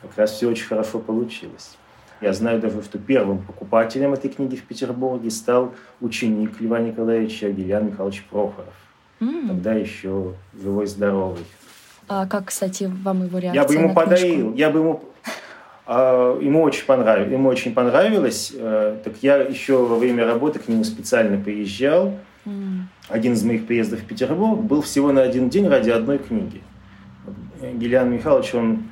как 0.02 0.16
раз 0.16 0.32
все 0.32 0.48
очень 0.48 0.66
хорошо 0.66 0.98
получилось. 0.98 1.76
Я 2.20 2.32
знаю 2.32 2.60
даже, 2.60 2.82
что 2.82 2.98
первым 2.98 3.38
покупателем 3.42 4.12
этой 4.12 4.28
книги 4.28 4.56
в 4.56 4.64
Петербурге 4.64 5.30
стал 5.30 5.72
ученик 6.00 6.60
Льва 6.60 6.80
Николаевича 6.80 7.50
Гелян 7.50 7.86
Михайлович 7.86 8.24
Прохоров. 8.24 8.74
Mm. 9.20 9.48
Тогда 9.48 9.74
еще 9.74 10.34
живой, 10.60 10.86
здоровый. 10.86 11.44
А 12.08 12.26
как, 12.26 12.46
кстати, 12.46 12.90
вам 13.02 13.24
его 13.24 13.38
реакция 13.38 13.62
Я 13.62 13.68
бы 13.68 13.74
ему 13.74 13.94
подарил, 13.94 14.54
я 14.54 14.70
бы 14.70 14.78
ему... 14.78 15.04
А, 15.86 16.38
ему 16.40 16.62
очень 16.62 16.84
понравилось. 16.86 17.32
Ему 17.32 17.48
очень 17.48 17.74
понравилось. 17.74 18.54
Так 19.04 19.14
я 19.22 19.36
еще 19.38 19.84
во 19.84 19.96
время 19.96 20.26
работы 20.26 20.58
к 20.58 20.68
нему 20.68 20.84
специально 20.84 21.42
приезжал. 21.42 22.14
Один 23.08 23.32
из 23.34 23.42
моих 23.42 23.66
приездов 23.66 24.00
в 24.00 24.04
Петербург 24.04 24.60
был 24.60 24.82
всего 24.82 25.12
на 25.12 25.22
один 25.22 25.48
день 25.50 25.66
ради 25.66 25.90
одной 25.90 26.18
книги. 26.18 26.62
Гелиан 27.60 28.10
Михайлович, 28.10 28.54
он 28.54 28.84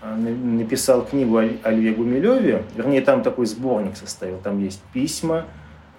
а, 0.00 0.16
написал 0.16 1.04
книгу 1.04 1.38
о 1.38 1.70
Льве 1.70 1.92
Гумилеве. 1.92 2.62
Вернее, 2.76 3.00
там 3.00 3.22
такой 3.22 3.46
сборник 3.46 3.96
составил. 3.96 4.38
Там 4.38 4.62
есть 4.62 4.82
письма, 4.92 5.46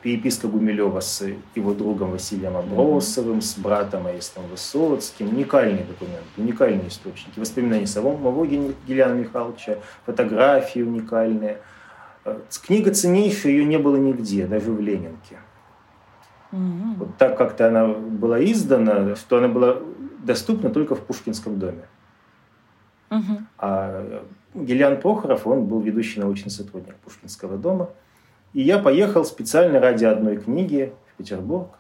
переписка 0.05 0.47
Гумилева 0.47 0.99
с 0.99 1.27
его 1.55 1.73
другом 1.73 2.11
Василием 2.11 2.55
Абросовым, 2.55 3.41
с 3.41 3.57
братом 3.57 4.05
Аистом 4.05 4.43
Высоцким. 4.51 5.29
Уникальный 5.29 5.83
документ, 5.83 6.25
уникальные 6.37 6.89
источники. 6.89 7.39
Воспоминания 7.39 7.87
самого 7.87 8.45
Геляна 8.45 9.15
Михайловича, 9.15 9.79
фотографии 10.05 10.81
уникальные. 10.81 11.57
Э, 12.23 12.39
книга 12.67 12.93
ценнейшая, 12.93 13.53
ее 13.53 13.65
не 13.65 13.79
было 13.79 13.95
нигде, 13.95 14.45
даже 14.45 14.71
в 14.71 14.79
Ленинке. 14.79 15.39
Mm-hmm. 16.51 16.95
Вот 16.97 17.17
так 17.17 17.35
как-то 17.35 17.69
она 17.69 17.87
была 17.87 18.39
издана, 18.43 19.15
что 19.15 19.39
она 19.39 19.47
была 19.47 19.77
доступна 20.19 20.69
только 20.69 20.93
в 20.93 21.01
Пушкинском 21.01 21.57
доме. 21.57 21.87
Mm-hmm. 23.09 23.43
А 23.57 24.23
Гелян 24.53 25.01
Прохоров, 25.01 25.47
он 25.47 25.65
был 25.65 25.79
ведущий 25.79 26.19
научный 26.19 26.51
сотрудник 26.51 26.95
Пушкинского 26.97 27.57
дома– 27.57 27.89
и 28.55 28.61
я 28.61 28.79
поехал 28.79 29.25
специально 29.25 29.81
ради 29.81 30.05
одной 30.05 30.37
книги 30.37 30.93
в 31.11 31.17
Петербург 31.17 31.71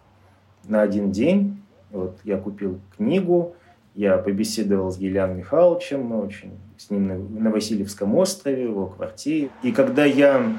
на 0.65 0.81
один 0.81 1.09
день. 1.09 1.63
Вот 1.89 2.19
я 2.25 2.37
купил 2.37 2.81
книгу, 2.97 3.55
я 3.93 4.17
побеседовал 4.17 4.91
с 4.91 4.97
Геляном 4.97 5.37
Михайловичем, 5.37 6.01
мы 6.01 6.21
очень 6.21 6.51
с 6.77 6.89
ним 6.89 7.07
на, 7.07 7.17
на 7.17 7.49
Васильевском 7.49 8.13
острове, 8.15 8.67
в 8.67 8.71
его 8.71 8.87
квартире. 8.87 9.51
И 9.63 9.71
когда 9.71 10.03
я 10.03 10.53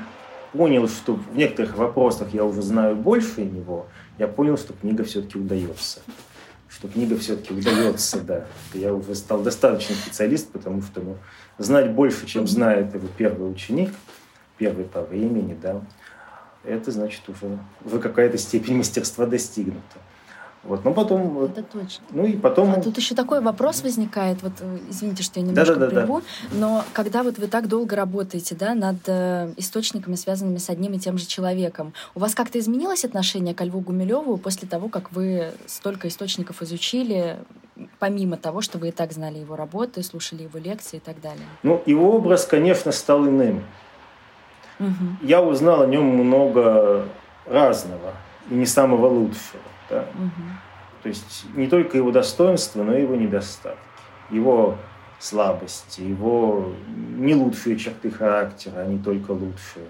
понял, 0.54 0.88
что 0.88 1.16
в 1.16 1.36
некоторых 1.36 1.76
вопросах 1.76 2.32
я 2.32 2.46
уже 2.46 2.62
знаю 2.62 2.96
больше 2.96 3.42
него, 3.42 3.84
я 4.16 4.26
понял, 4.26 4.56
что 4.56 4.72
книга 4.72 5.04
все-таки 5.04 5.38
удается. 5.38 6.00
Что 6.66 6.88
книга 6.88 7.18
все-таки 7.18 7.52
удается, 7.52 8.22
да. 8.22 8.46
Я 8.72 8.94
уже 8.94 9.14
стал 9.14 9.42
достаточно 9.42 9.94
специалист, 9.94 10.50
потому 10.50 10.80
что 10.80 11.02
ну, 11.02 11.16
знать 11.58 11.90
больше, 11.90 12.24
чем 12.24 12.46
знает 12.46 12.94
его 12.94 13.06
первый 13.18 13.50
ученик, 13.50 13.90
первый 14.56 14.86
по 14.86 15.02
времени, 15.02 15.54
да, 15.60 15.82
это 16.66 16.90
значит 16.90 17.28
уже, 17.28 17.58
уже 17.84 17.98
какая-то 17.98 18.38
степень 18.38 18.76
мастерства 18.76 19.26
достигнута. 19.26 19.98
Вот, 20.66 20.84
но 20.84 20.92
потом... 20.92 21.44
Это 21.44 21.62
точно. 21.62 22.04
Ну 22.10 22.26
и 22.26 22.36
потом... 22.36 22.72
А 22.72 22.80
тут 22.80 22.96
еще 22.96 23.14
такой 23.14 23.40
вопрос 23.40 23.82
возникает, 23.82 24.42
вот 24.42 24.52
э, 24.60 24.78
извините, 24.90 25.22
что 25.22 25.38
я 25.38 25.46
немножко 25.46 25.76
да, 25.76 25.86
да, 25.86 25.90
прерву, 25.90 26.20
да. 26.20 26.58
но 26.58 26.84
когда 26.92 27.22
вот 27.22 27.38
вы 27.38 27.46
так 27.46 27.68
долго 27.68 27.94
работаете, 27.94 28.56
да, 28.56 28.74
над 28.74 28.96
э, 29.06 29.52
источниками, 29.56 30.16
связанными 30.16 30.58
с 30.58 30.68
одним 30.68 30.94
и 30.94 30.98
тем 30.98 31.18
же 31.18 31.26
человеком, 31.26 31.92
у 32.14 32.20
вас 32.20 32.34
как-то 32.34 32.58
изменилось 32.58 33.04
отношение 33.04 33.54
к 33.54 33.64
Льву 33.64 33.80
Гумилеву 33.80 34.38
после 34.38 34.66
того, 34.66 34.88
как 34.88 35.12
вы 35.12 35.52
столько 35.66 36.08
источников 36.08 36.62
изучили, 36.62 37.36
помимо 38.00 38.36
того, 38.36 38.60
что 38.60 38.78
вы 38.78 38.88
и 38.88 38.92
так 38.92 39.12
знали 39.12 39.38
его 39.38 39.54
работы, 39.54 40.02
слушали 40.02 40.44
его 40.44 40.58
лекции 40.58 40.96
и 40.96 41.00
так 41.00 41.20
далее? 41.20 41.46
Ну, 41.62 41.80
его 41.86 42.16
образ, 42.16 42.44
конечно, 42.44 42.90
стал 42.90 43.26
иным. 43.26 43.62
Угу. 44.78 45.22
Я 45.22 45.42
узнал 45.42 45.82
о 45.82 45.86
нем 45.86 46.04
много 46.04 47.06
разного 47.46 48.12
и 48.50 48.54
не 48.54 48.66
самого 48.66 49.06
лучшего. 49.06 49.62
Да? 49.90 50.00
Угу. 50.14 50.42
То 51.02 51.08
есть 51.08 51.46
не 51.54 51.66
только 51.66 51.96
его 51.96 52.10
достоинства, 52.10 52.82
но 52.82 52.96
и 52.96 53.02
его 53.02 53.14
недостатки, 53.14 53.78
его 54.30 54.76
слабости, 55.18 56.00
его 56.00 56.72
не 57.16 57.34
лучшие 57.34 57.78
черты 57.78 58.10
характера, 58.10 58.80
а 58.80 58.86
не 58.86 58.98
только 58.98 59.30
лучшие. 59.30 59.86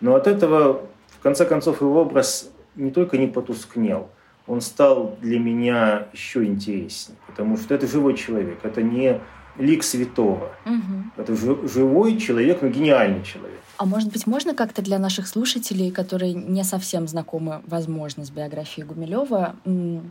Но 0.00 0.14
от 0.14 0.26
этого, 0.26 0.82
в 1.18 1.22
конце 1.22 1.44
концов, 1.44 1.80
его 1.80 2.02
образ 2.02 2.50
не 2.74 2.90
только 2.90 3.18
не 3.18 3.26
потускнел, 3.26 4.08
он 4.46 4.60
стал 4.60 5.16
для 5.20 5.38
меня 5.38 6.08
еще 6.12 6.44
интереснее, 6.44 7.16
потому 7.26 7.56
что 7.56 7.74
это 7.74 7.86
живой 7.86 8.14
человек, 8.14 8.58
это 8.62 8.82
не 8.82 9.20
лик 9.58 9.82
святого, 9.84 10.50
угу. 10.64 11.10
это 11.16 11.34
живой 11.36 12.18
человек, 12.18 12.62
но 12.62 12.68
гениальный 12.68 13.22
человек. 13.22 13.60
А 13.76 13.86
может 13.86 14.12
быть, 14.12 14.26
можно 14.26 14.54
как-то 14.54 14.82
для 14.82 14.98
наших 14.98 15.26
слушателей, 15.26 15.90
которые 15.90 16.32
не 16.32 16.62
совсем 16.62 17.08
знакомы, 17.08 17.60
возможно, 17.66 18.24
с 18.24 18.30
биографией 18.30 18.86
Гумилева, 18.86 19.56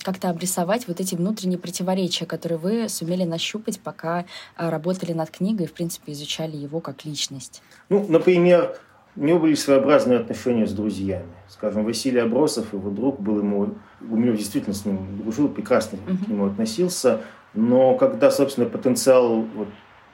как-то 0.04 0.30
обрисовать 0.30 0.88
вот 0.88 1.00
эти 1.00 1.16
внутренние 1.16 1.58
противоречия, 1.58 2.26
которые 2.26 2.58
вы 2.58 2.90
сумели 2.90 3.24
нащупать, 3.24 3.80
пока 3.80 4.26
а, 4.58 4.70
работали 4.70 5.14
над 5.14 5.30
книгой 5.30 5.66
и, 5.66 5.70
в 5.70 5.74
принципе, 5.74 6.12
изучали 6.12 6.58
его 6.58 6.82
как 6.82 7.06
личность? 7.06 7.62
Ну, 7.88 8.06
например, 8.10 8.78
у 9.16 9.24
него 9.24 9.40
были 9.40 9.56
своеобразные 9.56 10.20
отношения 10.20 10.68
с 10.68 10.74
друзьями. 10.74 11.32
Скажем, 11.48 11.86
Василий 11.86 12.20
Абросов, 12.20 12.74
его 12.74 12.90
друг, 12.90 13.22
был 13.22 13.40
ему... 13.40 13.76
Гумилев 14.02 14.38
действительно 14.38 14.74
с 14.74 14.84
ним 14.84 15.18
дружил, 15.20 15.48
прекрасно 15.48 15.96
uh-huh. 15.98 16.26
к 16.26 16.28
нему 16.28 16.48
относился. 16.48 17.22
Но 17.54 17.96
когда, 17.96 18.32
собственно, 18.32 18.68
потенциал 18.68 19.42
вот, 19.42 19.68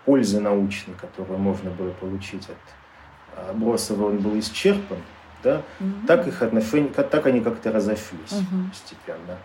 пользы 0.06 0.40
научной, 0.40 0.96
которую 0.96 1.40
можно 1.40 1.70
было 1.72 1.92
получить 1.92 2.48
от 2.50 3.56
Бросова 3.56 4.08
он 4.08 4.18
был 4.18 4.38
исчерпан, 4.40 4.98
да, 5.44 5.62
угу. 5.80 6.08
так 6.08 6.28
их 6.28 6.42
отношения, 6.42 6.90
так 6.90 7.26
они 7.28 7.40
как-то 7.40 7.72
разошлись 7.72 8.32
угу. 8.32 8.70
постепенно. 8.70 9.38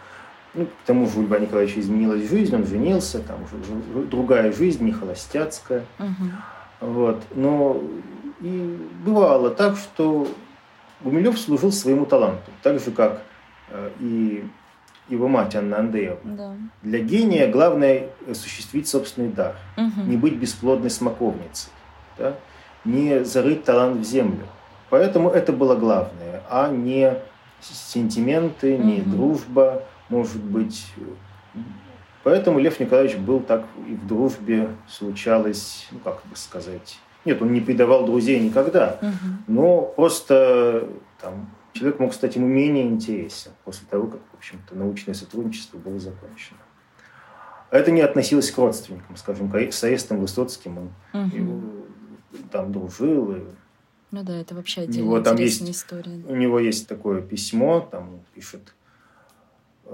Ну, 0.54 0.66
к 0.66 0.86
тому 0.86 1.08
же 1.08 1.18
у 1.18 1.22
Льва 1.22 1.38
Николаевича 1.38 1.80
изменилась 1.80 2.28
жизнь, 2.28 2.54
он 2.54 2.66
женился, 2.66 3.20
там 3.20 3.38
уже 3.42 3.56
другая 4.06 4.52
жизнь, 4.52 4.84
не 4.84 4.92
холостяцкая. 4.92 5.84
Угу. 5.98 6.90
Вот. 6.92 7.22
Но 7.34 7.82
и 8.40 8.78
бывало 9.04 9.50
так, 9.50 9.76
что 9.76 10.28
Гумилев 11.00 11.38
служил 11.38 11.72
своему 11.72 12.06
таланту, 12.06 12.50
так 12.62 12.78
же, 12.80 12.90
как 12.90 13.22
э, 13.70 13.90
и 14.00 14.44
его 15.08 15.28
мать 15.28 15.54
Анна 15.54 15.78
Андреевна. 15.78 16.36
Да. 16.36 16.56
Для 16.82 16.98
гения 17.00 17.50
главное 17.50 18.08
осуществить 18.28 18.88
собственный 18.88 19.28
дар, 19.28 19.56
угу. 19.76 20.02
не 20.06 20.16
быть 20.16 20.36
бесплодной 20.36 20.90
смоковницей. 20.90 21.70
Да? 22.18 22.36
не 22.84 23.24
зарыть 23.24 23.64
талант 23.64 24.00
в 24.00 24.04
землю. 24.04 24.46
Поэтому 24.90 25.30
это 25.30 25.52
было 25.52 25.74
главное, 25.74 26.42
а 26.50 26.68
не 26.68 27.14
сентименты, 27.60 28.76
не 28.76 29.00
угу. 29.00 29.10
дружба, 29.10 29.82
может 30.08 30.42
быть. 30.42 30.86
Поэтому 32.22 32.58
Лев 32.58 32.78
Николаевич 32.80 33.16
был 33.16 33.40
так 33.40 33.64
и 33.88 33.94
в 33.94 34.06
дружбе 34.06 34.68
случалось, 34.88 35.86
ну 35.90 35.98
как 35.98 36.22
бы 36.26 36.36
сказать, 36.36 36.98
нет, 37.24 37.40
он 37.40 37.52
не 37.52 37.60
предавал 37.60 38.06
друзей 38.06 38.40
никогда, 38.40 38.98
угу. 39.00 39.12
но 39.46 39.82
просто 39.82 40.88
там, 41.20 41.50
человек 41.74 42.00
мог 42.00 42.14
стать 42.14 42.36
ему 42.36 42.46
менее 42.46 42.86
интересен 42.86 43.52
после 43.64 43.86
того, 43.90 44.06
как, 44.06 44.20
в 44.32 44.38
общем-то, 44.38 44.74
научное 44.74 45.14
сотрудничество 45.14 45.76
было 45.76 46.00
закончено. 46.00 46.58
Это 47.70 47.90
не 47.90 48.00
относилось 48.00 48.50
к 48.50 48.56
родственникам, 48.56 49.16
скажем, 49.16 49.50
к 49.50 49.54
Аистам 49.54 50.20
Высоцким. 50.20 50.78
Он, 50.78 50.90
угу 51.12 51.84
там 52.50 52.72
дружил. 52.72 53.32
И 53.32 53.40
ну 54.10 54.22
да, 54.22 54.40
это 54.40 54.54
вообще 54.54 54.82
отдельная 54.82 55.02
него 55.02 55.20
там 55.20 55.36
есть, 55.36 55.68
история. 55.68 56.22
У 56.28 56.36
него 56.36 56.58
есть 56.58 56.86
такое 56.86 57.20
письмо, 57.20 57.80
там 57.80 58.20
пишет, 58.34 58.74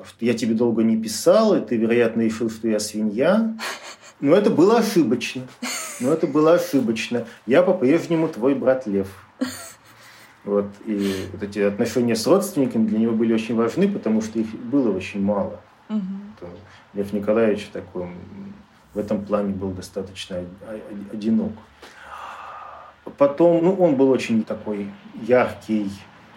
что 0.05 0.25
я 0.25 0.35
тебе 0.35 0.55
долго 0.55 0.83
не 0.83 1.01
писал, 1.01 1.57
и 1.57 1.65
ты, 1.65 1.77
вероятно, 1.77 2.23
решил, 2.23 2.51
что 2.51 2.69
я 2.69 2.81
свинья. 2.81 3.57
Но 4.21 4.37
это 4.37 4.51
было 4.51 4.79
ошибочно. 4.79 5.43
Но 6.01 6.13
это 6.13 6.27
было 6.27 6.55
ошибочно. 6.55 7.27
Я 7.47 7.63
по-прежнему 7.63 8.29
твой 8.29 8.55
брат 8.55 8.87
Лев. 8.87 9.09
Вот. 10.45 10.67
И 10.87 11.27
вот 11.33 11.43
эти 11.43 11.59
отношения 11.59 12.17
с 12.17 12.27
родственниками 12.27 12.87
для 12.87 12.99
него 12.99 13.13
были 13.13 13.33
очень 13.35 13.55
важны, 13.55 13.89
потому 13.89 14.23
что 14.23 14.39
их 14.39 14.49
было 14.55 14.95
очень 14.97 15.23
мало. 15.23 15.61
Угу. 15.89 16.49
Лев 16.95 17.13
Николаевич 17.13 17.69
такой 17.73 18.09
в 18.95 18.99
этом 18.99 19.25
плане 19.25 19.53
был 19.53 19.71
достаточно 19.71 20.43
одинок. 21.13 21.53
Потом, 23.19 23.63
ну, 23.63 23.75
он 23.75 23.97
был 23.97 24.11
очень 24.11 24.43
такой 24.45 24.91
яркий, 25.27 25.91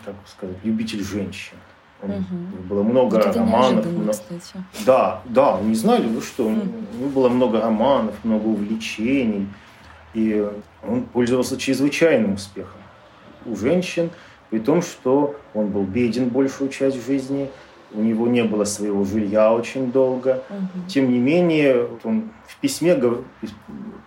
как 0.05 0.15
сказать, 0.27 0.57
любитель 0.63 1.03
женщин. 1.03 1.55
Он, 2.01 2.11
угу. 2.11 2.63
Было 2.69 2.83
много 2.83 3.15
вот 3.15 3.35
романов. 3.35 3.85
Много... 3.85 4.11
Кстати. 4.11 4.65
Да, 4.85 5.21
да, 5.25 5.59
не 5.61 5.75
знали, 5.75 6.05
ну 6.07 6.19
что, 6.21 6.45
угу. 6.45 7.07
было 7.13 7.29
много 7.29 7.61
романов, 7.61 8.15
много 8.23 8.47
увлечений. 8.47 9.47
И 10.13 10.45
он 10.85 11.05
пользовался 11.05 11.57
чрезвычайным 11.57 12.33
успехом 12.33 12.82
у 13.45 13.55
женщин, 13.55 14.09
при 14.49 14.59
том, 14.59 14.81
что 14.81 15.35
он 15.53 15.67
был 15.67 15.83
беден 15.83 16.29
большую 16.29 16.69
часть 16.69 17.05
жизни, 17.05 17.49
у 17.93 18.01
него 18.01 18.27
не 18.27 18.43
было 18.43 18.65
своего 18.65 19.03
жилья 19.05 19.53
очень 19.53 19.91
долго. 19.91 20.43
Угу. 20.49 20.87
Тем 20.87 21.11
не 21.11 21.19
менее, 21.19 21.87
он 22.03 22.31
в 22.47 22.57
письме, 22.57 22.95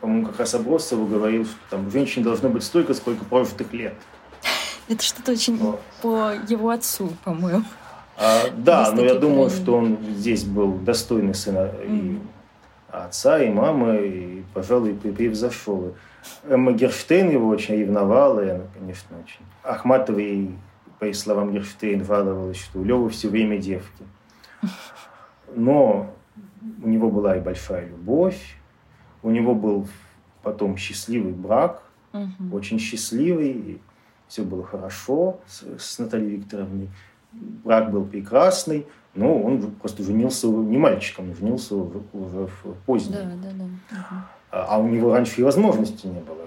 по-моему, 0.00 0.26
как 0.26 0.40
раз 0.40 0.54
Абросову 0.54 1.06
говорил, 1.06 1.44
что 1.44 1.56
там 1.70 1.90
женщине 1.90 2.24
должно 2.24 2.48
быть 2.48 2.64
столько, 2.64 2.94
сколько 2.94 3.24
прожитых 3.24 3.72
лет. 3.72 3.94
Это 4.88 5.02
что-то 5.02 5.32
очень 5.32 5.56
вот. 5.56 5.80
по 6.02 6.32
его 6.48 6.70
отцу, 6.70 7.12
по-моему. 7.24 7.64
А, 8.18 8.44
да, 8.56 8.92
но 8.92 9.04
я 9.04 9.14
думаю, 9.14 9.50
что 9.50 9.76
он 9.76 9.98
здесь 10.16 10.44
был 10.44 10.72
достойный 10.72 11.34
сына 11.34 11.70
mm. 11.78 11.86
и 11.88 12.18
отца, 12.90 13.42
и 13.42 13.50
мамы, 13.50 13.96
и, 14.06 14.44
пожалуй, 14.54 14.94
превзошел. 14.94 15.94
Эмма 16.48 16.72
Герштейн 16.72 17.30
его 17.30 17.48
очень 17.48 17.76
ревновала, 17.76 18.44
и 18.44 18.48
она, 18.48 18.64
конечно, 18.74 19.16
очень. 19.18 19.44
Ахматовой 19.62 20.50
по 20.98 21.12
словам 21.12 21.52
Герштейн, 21.52 22.04
радовалась, 22.06 22.58
что 22.58 22.80
у 22.80 22.84
Лёвы 22.84 23.10
все 23.10 23.28
время 23.28 23.58
девки. 23.58 24.04
Но 25.54 26.14
у 26.82 26.88
него 26.88 27.10
была 27.10 27.36
и 27.36 27.40
большая 27.40 27.86
любовь, 27.88 28.56
у 29.22 29.30
него 29.30 29.54
был 29.54 29.88
потом 30.42 30.76
счастливый 30.76 31.32
брак, 31.32 31.82
угу. 32.12 32.56
очень 32.56 32.78
счастливый, 32.78 33.50
и 33.50 33.80
все 34.28 34.42
было 34.42 34.64
хорошо 34.64 35.40
с, 35.46 35.64
с 35.78 35.98
Натальей 35.98 36.36
Викторовной. 36.36 36.88
Брак 37.32 37.90
был 37.90 38.04
прекрасный, 38.04 38.86
но 39.14 39.38
он 39.38 39.72
просто 39.72 40.02
женился 40.02 40.46
не 40.48 40.78
мальчиком, 40.78 41.34
женился 41.34 41.74
уже 41.74 42.46
в 42.46 42.74
позднем. 42.86 43.16
Да, 43.16 43.50
да, 43.50 43.54
да. 43.58 43.64
Угу. 43.64 44.22
А, 44.50 44.78
у 44.78 44.88
него 44.88 45.12
раньше 45.12 45.40
и 45.40 45.44
возможности 45.44 46.06
не 46.06 46.20
было 46.20 46.46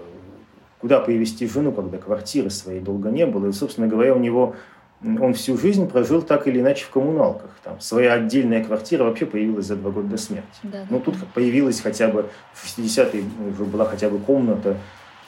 куда 0.80 1.00
привести 1.00 1.48
жену, 1.48 1.72
когда 1.72 1.98
квартиры 1.98 2.50
своей 2.50 2.80
долго 2.80 3.10
не 3.10 3.26
было. 3.26 3.48
И, 3.48 3.52
собственно 3.52 3.88
говоря, 3.88 4.16
у 4.16 4.20
него 4.20 4.56
он 5.02 5.34
всю 5.34 5.58
жизнь 5.58 5.88
прожил 5.88 6.22
так 6.22 6.48
или 6.48 6.60
иначе 6.60 6.86
в 6.86 6.90
коммуналках. 6.90 7.52
Там 7.64 7.80
своя 7.80 8.14
отдельная 8.14 8.64
квартира 8.64 9.04
вообще 9.04 9.26
появилась 9.26 9.66
за 9.66 9.76
два 9.76 9.92
года 9.92 10.10
до 10.10 10.18
смерти. 10.18 10.48
Да, 10.64 10.86
ну, 10.90 11.00
тут 11.00 11.16
появилась 11.34 11.80
хотя 11.80 12.10
бы 12.10 12.30
в 12.54 12.66
60-е 12.66 13.24
уже 13.52 13.64
была 13.64 13.86
хотя 13.86 14.10
бы 14.10 14.20
комната 14.20 14.78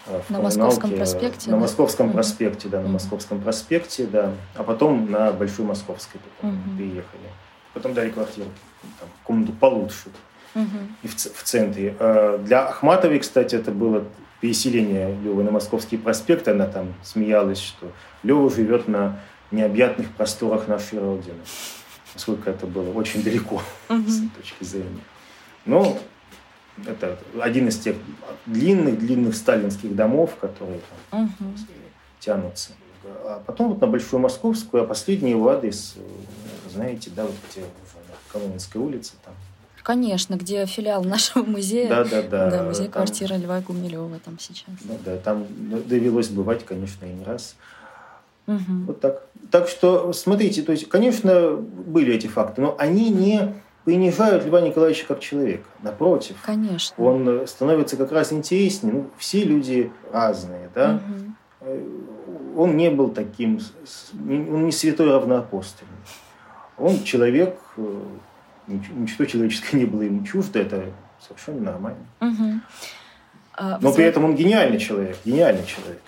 э, 0.07 0.21
в 0.27 0.29
на 0.29 0.41
Московском 0.41 0.91
проспекте. 0.91 1.49
На 1.49 1.55
да? 1.55 1.61
Московском 1.61 2.07
угу. 2.07 2.13
проспекте, 2.15 2.67
да, 2.67 2.79
на 2.79 2.85
угу. 2.85 2.93
Московском 2.93 3.41
проспекте, 3.41 4.05
да. 4.05 4.31
А 4.55 4.63
потом 4.63 5.09
на 5.09 5.31
Большой 5.31 5.65
Московской 5.65 6.19
потом 6.19 6.51
угу. 6.51 6.77
переехали. 6.77 7.29
Потом 7.73 7.93
дали 7.93 8.09
квартиру, 8.09 8.47
там, 8.99 9.07
комнату 9.23 9.53
получше. 9.53 10.09
Угу. 10.55 10.77
И 11.03 11.07
в, 11.07 11.15
в 11.15 11.43
центре. 11.43 11.95
А 11.99 12.37
для 12.37 12.67
Ахматовой, 12.67 13.19
кстати, 13.19 13.55
это 13.55 13.71
было 13.71 14.05
переселение 14.41 15.15
Левы 15.23 15.43
на 15.43 15.51
Московский 15.51 15.97
проспект, 15.97 16.47
она 16.47 16.65
там 16.65 16.93
смеялась, 17.03 17.59
что 17.59 17.91
Лева 18.23 18.49
живет 18.49 18.87
на 18.87 19.19
необъятных 19.51 20.09
просторах 20.11 20.67
нашей 20.67 20.99
Родины. 20.99 21.39
Насколько 22.13 22.49
это 22.49 22.67
было 22.67 22.91
очень 22.91 23.23
далеко 23.23 23.61
с 23.87 24.21
точки 24.35 24.63
зрения. 24.63 25.03
Но 25.65 25.97
это 26.85 27.17
один 27.39 27.67
из 27.67 27.77
тех 27.77 27.95
длинных-длинных 28.47 29.35
сталинских 29.35 29.95
домов, 29.95 30.35
которые 30.41 30.79
там 31.11 31.29
тянутся. 32.19 32.71
А 33.25 33.41
потом 33.45 33.69
вот 33.69 33.81
на 33.81 33.87
Большую 33.87 34.19
Московскую, 34.19 34.83
а 34.83 34.85
последний 34.85 35.31
его 35.31 35.49
адрес, 35.49 35.95
знаете, 36.69 37.11
да, 37.15 37.23
вот 37.23 37.35
где 37.49 37.63
Коломенской 38.31 38.81
улице 38.81 39.13
там. 39.23 39.33
Конечно, 39.91 40.35
где 40.35 40.65
филиал 40.65 41.03
нашего 41.03 41.43
музея. 41.43 41.89
Да, 41.89 42.05
да, 42.05 42.21
да. 42.21 42.49
Да, 42.49 42.63
музей-квартира 42.63 43.35
Льва 43.35 43.59
Гумилева 43.59 44.19
там 44.23 44.39
сейчас. 44.39 44.73
Да, 44.85 44.93
да, 45.03 45.17
там 45.17 45.45
довелось 45.85 46.29
бывать, 46.29 46.63
конечно, 46.63 47.03
и 47.03 47.09
не 47.09 47.25
раз. 47.25 47.57
Угу. 48.47 48.85
Вот 48.87 49.01
так. 49.01 49.27
Так 49.51 49.67
что, 49.67 50.13
смотрите, 50.13 50.61
то 50.61 50.71
есть, 50.71 50.87
конечно, 50.87 51.57
были 51.57 52.15
эти 52.15 52.27
факты, 52.27 52.61
но 52.61 52.73
они 52.79 53.09
не 53.09 53.53
принижают 53.83 54.45
Льва 54.45 54.61
Николаевича 54.61 55.07
как 55.07 55.19
человека. 55.19 55.67
Напротив. 55.81 56.37
Конечно. 56.45 56.95
Он 57.03 57.45
становится 57.45 57.97
как 57.97 58.13
раз 58.13 58.31
интереснее. 58.31 58.93
Ну, 58.93 59.09
все 59.17 59.43
люди 59.43 59.91
разные, 60.13 60.69
да. 60.73 61.01
Угу. 61.59 62.61
Он 62.61 62.77
не 62.77 62.89
был 62.91 63.09
таким, 63.09 63.59
он 64.13 64.67
не 64.67 64.71
святой 64.71 65.11
равноапостольный. 65.11 65.91
Он 66.77 67.03
человек, 67.03 67.59
ничто 68.71 69.25
человеческое 69.25 69.77
не 69.77 69.85
было 69.85 70.01
ему 70.01 70.23
чуждо, 70.25 70.59
это 70.59 70.85
совершенно 71.19 71.71
нормально. 71.71 72.05
Угу. 72.19 72.59
А, 73.53 73.79
Но 73.81 73.93
при 73.93 74.05
этом 74.05 74.25
он 74.25 74.35
гениальный 74.35 74.79
человек, 74.79 75.17
гениальный 75.25 75.65
человек. 75.65 76.01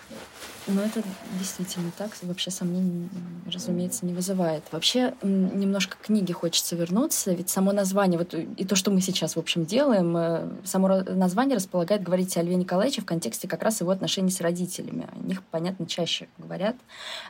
Ну, 0.65 0.79
это 0.81 1.03
действительно 1.37 1.91
так. 1.97 2.11
Вообще 2.21 2.49
сомнений, 2.49 3.09
разумеется, 3.51 4.05
не 4.05 4.13
вызывает. 4.13 4.63
Вообще, 4.71 5.13
немножко 5.21 5.97
к 5.97 6.05
книге 6.05 6.33
хочется 6.33 6.77
вернуться, 6.77 7.33
ведь 7.33 7.49
само 7.49 7.73
название, 7.73 8.17
вот 8.17 8.33
и 8.33 8.63
то, 8.63 8.75
что 8.75 8.89
мы 8.89 9.01
сейчас, 9.01 9.35
в 9.35 9.39
общем, 9.39 9.65
делаем, 9.65 10.15
э, 10.15 10.47
само 10.63 10.87
название 10.87 11.57
располагает 11.57 12.03
говорить 12.03 12.37
о 12.37 12.41
Льве 12.41 12.55
Николаевиче 12.55 13.01
в 13.01 13.05
контексте 13.05 13.47
как 13.47 13.61
раз 13.61 13.81
его 13.81 13.91
отношений 13.91 14.31
с 14.31 14.39
родителями. 14.39 15.07
О 15.11 15.27
них, 15.27 15.43
понятно, 15.43 15.85
чаще 15.85 16.29
говорят. 16.37 16.77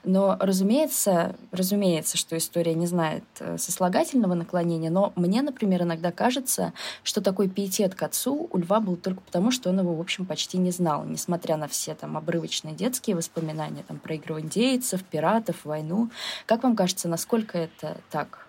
Но, 0.03 0.37
разумеется, 0.39 1.35
разумеется, 1.51 2.17
что 2.17 2.37
история 2.37 2.75
не 2.75 2.85
знает 2.85 3.23
э, 3.39 3.57
сослагательного 3.57 4.35
наклонения, 4.35 4.91
но 4.91 5.11
мне, 5.15 5.41
например, 5.41 5.81
иногда 5.81 6.11
кажется, 6.11 6.73
что 7.03 7.19
такой 7.19 7.49
пиетет 7.49 7.95
к 7.95 8.03
отцу 8.03 8.47
у 8.51 8.57
Льва 8.59 8.79
был 8.79 8.95
только 8.95 9.21
потому, 9.21 9.49
что 9.49 9.69
он 9.71 9.79
его, 9.79 9.95
в 9.95 10.01
общем, 10.01 10.27
почти 10.27 10.59
не 10.59 10.69
знал, 10.69 11.03
несмотря 11.03 11.57
на 11.57 11.67
все 11.67 11.95
там 11.95 12.15
обрывочные 12.15 12.75
детские 12.75 13.22
воспоминания 13.23 13.83
там, 13.87 13.97
про 13.97 14.15
игру 14.15 14.39
индейцев, 14.39 15.03
пиратов, 15.03 15.63
войну. 15.63 16.09
Как 16.45 16.63
вам 16.63 16.75
кажется, 16.75 17.07
насколько 17.07 17.57
это 17.57 17.97
так? 18.11 18.45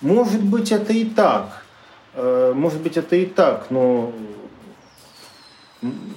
Может 0.00 0.42
быть, 0.42 0.72
это 0.72 0.92
и 0.92 1.04
так. 1.04 1.64
Э, 2.14 2.52
может 2.54 2.80
быть, 2.80 2.96
это 2.96 3.16
и 3.16 3.26
так, 3.26 3.70
но 3.70 4.12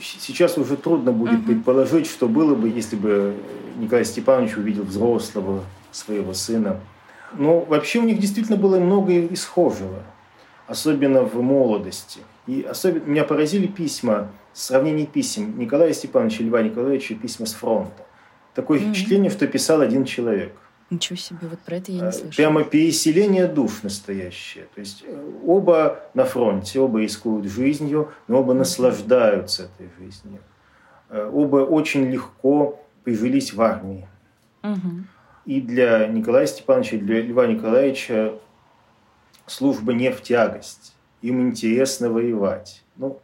сейчас 0.02 0.58
уже 0.58 0.78
трудно 0.78 1.12
будет 1.12 1.42
uh-huh. 1.42 1.46
предположить, 1.46 2.08
что 2.08 2.28
было 2.28 2.56
бы, 2.56 2.70
если 2.70 2.96
бы 2.96 3.36
Николай 3.78 4.06
Степанович 4.06 4.56
увидел 4.58 4.84
взрослого 4.84 5.64
своего 5.92 6.34
сына. 6.34 6.80
Но 7.34 7.60
вообще 7.60 8.00
у 8.00 8.04
них 8.04 8.20
действительно 8.20 8.58
было 8.58 8.80
много 8.80 9.26
исхожего, 9.28 10.04
особенно 10.68 11.24
в 11.24 11.42
молодости. 11.42 12.22
И 12.50 12.64
особенно 12.64 13.04
меня 13.06 13.26
поразили 13.26 13.68
письма 13.68 14.32
сравнение 14.54 15.06
писем 15.06 15.60
Николая 15.60 15.94
Степановича 15.94 16.44
и 16.44 16.48
Льва 16.48 16.64
Николаевича 16.64 17.14
письма 17.14 17.46
с 17.46 17.54
фронта. 17.54 18.08
Такое 18.56 18.80
mm-hmm. 18.80 18.90
впечатление, 18.90 19.30
что 19.30 19.46
писал 19.46 19.82
один 19.82 20.04
человек. 20.04 20.56
Ничего 20.90 21.16
себе, 21.16 21.48
вот 21.48 21.60
про 21.60 21.76
это 21.76 21.92
я 21.92 22.02
не 22.02 22.08
а, 22.08 22.12
слышала. 22.12 22.32
Прямо 22.36 22.64
переселение 22.64 23.46
душ 23.46 23.84
настоящее. 23.84 24.64
То 24.74 24.80
есть 24.80 25.04
э, 25.06 25.32
оба 25.46 26.00
на 26.16 26.26
фронте, 26.26 26.80
оба 26.80 27.02
рискуют 27.02 27.46
жизнью, 27.46 28.12
но 28.28 28.40
оба 28.40 28.56
наслаждаются 28.56 29.66
этой 29.66 29.92
жизнью. 30.00 30.42
Э, 31.10 31.30
оба 31.32 31.58
очень 31.58 32.10
легко 32.10 32.84
прижились 33.04 33.54
в 33.54 33.62
армии. 33.62 34.08
Угу. 34.64 35.04
И 35.46 35.62
для 35.62 36.08
Николая 36.08 36.48
Степановича, 36.48 36.96
и 36.96 37.00
для 37.00 37.22
Льва 37.22 37.46
Николаевича 37.46 38.34
служба 39.46 39.94
не 39.94 40.12
в 40.12 40.24
тягость. 40.24 40.96
Им 41.22 41.42
интересно 41.48 42.10
воевать. 42.10 42.84
Ну, 42.96 43.20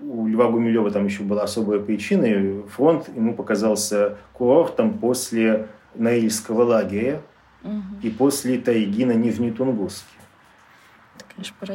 у 0.00 0.26
Льва 0.26 0.50
Гумилева 0.50 0.90
там 0.90 1.06
еще 1.06 1.22
была 1.22 1.42
особая 1.42 1.80
причина. 1.80 2.62
Фронт 2.68 3.08
ему 3.14 3.34
показался 3.34 4.18
курортом 4.32 4.98
после 4.98 5.68
Норильского 5.94 6.64
лагеря 6.64 7.22
угу. 7.62 7.72
и 8.02 8.10
после 8.10 8.58
тайги 8.58 9.04
на 9.04 9.12
Нижнетунгуске. 9.12 10.06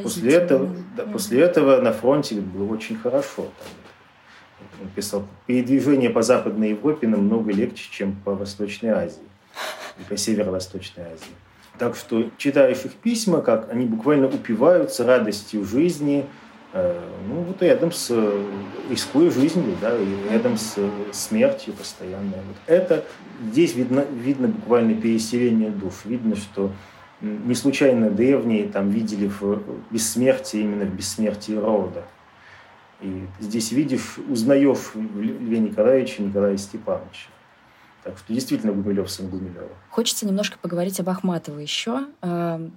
После 0.02 0.32
этого, 0.32 0.74
да, 0.96 1.04
угу. 1.04 1.12
после 1.12 1.40
этого 1.40 1.80
на 1.80 1.92
фронте 1.92 2.40
было 2.40 2.72
очень 2.72 2.96
хорошо. 2.96 3.42
Там, 3.42 4.78
он 4.82 4.88
писал, 4.88 5.26
передвижение 5.46 6.10
по 6.10 6.22
Западной 6.22 6.70
Европе 6.70 7.06
намного 7.06 7.52
легче, 7.52 7.88
чем 7.90 8.16
по 8.24 8.34
Восточной 8.34 8.90
Азии 8.90 9.22
и 9.98 10.02
по 10.08 10.16
Северо-Восточной 10.16 11.04
Азии. 11.04 11.34
Так 11.78 11.96
что 11.96 12.30
читаешь 12.36 12.84
их 12.84 12.92
письма, 12.92 13.40
как 13.40 13.70
они 13.72 13.86
буквально 13.86 14.26
упиваются 14.26 15.04
радостью 15.04 15.64
жизни, 15.64 16.26
Э, 16.74 16.98
ну, 17.28 17.42
вот 17.42 17.60
рядом 17.62 17.92
с 17.92 18.10
рискуя 18.88 19.30
жизнью, 19.30 19.76
да, 19.80 19.94
и 19.94 20.32
рядом 20.32 20.56
с 20.56 20.78
смертью 21.12 21.74
постоянной. 21.74 22.38
Вот 22.48 22.56
это 22.66 23.04
здесь 23.50 23.74
видно, 23.74 24.06
видно 24.10 24.48
буквально 24.48 24.94
переселение 24.94 25.70
душ. 25.70 26.04
Видно, 26.04 26.34
что 26.34 26.72
не 27.20 27.54
случайно 27.54 28.10
древние 28.10 28.68
там 28.68 28.88
видели 28.88 29.28
в 29.28 29.62
бессмертии 29.90 30.60
именно 30.60 30.86
в 30.86 30.94
бессмертии 30.94 31.52
рода. 31.52 32.04
И 33.02 33.26
здесь 33.38 33.72
видишь, 33.72 34.18
узнаешь 34.28 34.92
Льве 34.94 35.58
Николаевича 35.58 36.22
Николая 36.22 36.56
Степановича. 36.56 37.28
Так 38.04 38.18
что 38.18 38.32
действительно 38.32 38.72
Гумилев 38.72 39.10
сын 39.10 39.28
Гумилева. 39.28 39.68
Хочется 39.90 40.26
немножко 40.26 40.58
поговорить 40.58 40.98
об 41.00 41.08
Ахматовой 41.08 41.62
еще. 41.62 42.06
Э, 42.20 42.68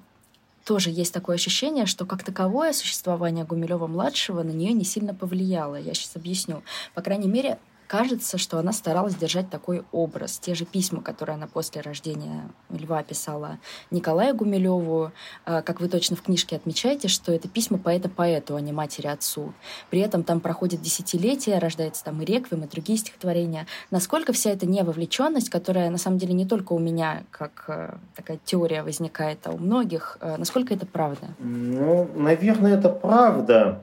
тоже 0.63 0.89
есть 0.89 1.13
такое 1.13 1.35
ощущение, 1.35 1.85
что 1.85 2.05
как 2.05 2.23
таковое 2.23 2.73
существование 2.73 3.45
Гумилева-младшего 3.45 4.43
на 4.43 4.51
нее 4.51 4.73
не 4.73 4.83
сильно 4.83 5.13
повлияло. 5.13 5.75
Я 5.75 5.93
сейчас 5.93 6.15
объясню. 6.15 6.63
По 6.93 7.01
крайней 7.01 7.27
мере, 7.27 7.59
кажется, 7.87 8.37
что 8.37 8.57
она 8.57 8.71
старалась 8.73 9.15
держать 9.15 9.49
такой 9.49 9.83
образ. 9.91 10.39
Те 10.39 10.55
же 10.55 10.65
письма, 10.65 11.01
которые 11.01 11.35
она 11.35 11.47
после 11.47 11.81
рождения 11.81 12.49
Льва 12.69 13.03
писала 13.03 13.59
Николаю 13.91 14.35
Гумилеву, 14.35 15.11
э, 15.45 15.61
как 15.61 15.81
вы 15.81 15.87
точно 15.87 16.15
в 16.15 16.21
книжке 16.21 16.55
отмечаете, 16.55 17.07
что 17.07 17.31
это 17.31 17.47
письма 17.47 17.77
поэта-поэту, 17.77 18.55
а 18.55 18.61
не 18.61 18.71
матери-отцу. 18.71 19.53
При 19.89 19.99
этом 19.99 20.23
там 20.23 20.39
проходит 20.39 20.81
десятилетия, 20.81 21.59
рождается 21.59 22.03
там 22.03 22.21
и 22.21 22.25
реквием, 22.25 22.63
и 22.63 22.67
другие 22.67 22.97
стихотворения. 22.97 23.67
Насколько 23.91 24.33
вся 24.33 24.51
эта 24.51 24.65
невовлеченность, 24.65 25.49
которая 25.49 25.89
на 25.89 25.97
самом 25.97 26.17
деле 26.17 26.33
не 26.33 26.45
только 26.45 26.73
у 26.73 26.79
меня, 26.79 27.23
как 27.31 27.65
э, 27.67 27.95
такая 28.15 28.39
теория 28.43 28.83
возникает, 28.83 29.45
а 29.45 29.51
у 29.51 29.57
многих, 29.57 30.17
э, 30.21 30.35
насколько 30.37 30.73
это 30.73 30.85
правда? 30.85 31.27
Ну, 31.39 32.09
наверное, 32.15 32.77
это 32.77 32.89
правда 32.89 33.81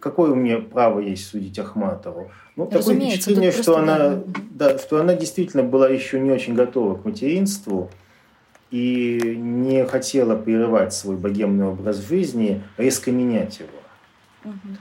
какое 0.00 0.30
у 0.30 0.34
меня 0.34 0.58
право 0.58 1.00
есть 1.00 1.28
судить 1.28 1.58
Ахматову? 1.58 2.30
Ну, 2.56 2.66
такое 2.66 2.96
впечатление, 2.96 3.52
что 3.52 3.78
она, 3.78 4.22
да, 4.50 4.78
что 4.78 5.00
она 5.00 5.14
действительно 5.14 5.62
была 5.62 5.88
еще 5.88 6.18
не 6.18 6.30
очень 6.30 6.54
готова 6.54 6.96
к 6.96 7.04
материнству 7.04 7.90
и 8.70 9.36
не 9.38 9.84
хотела 9.86 10.36
прерывать 10.36 10.92
свой 10.92 11.16
богемный 11.16 11.66
образ 11.66 11.96
жизни, 11.96 12.62
резко 12.76 13.12
менять 13.12 13.60
его. 13.60 13.68
Угу. 14.44 14.76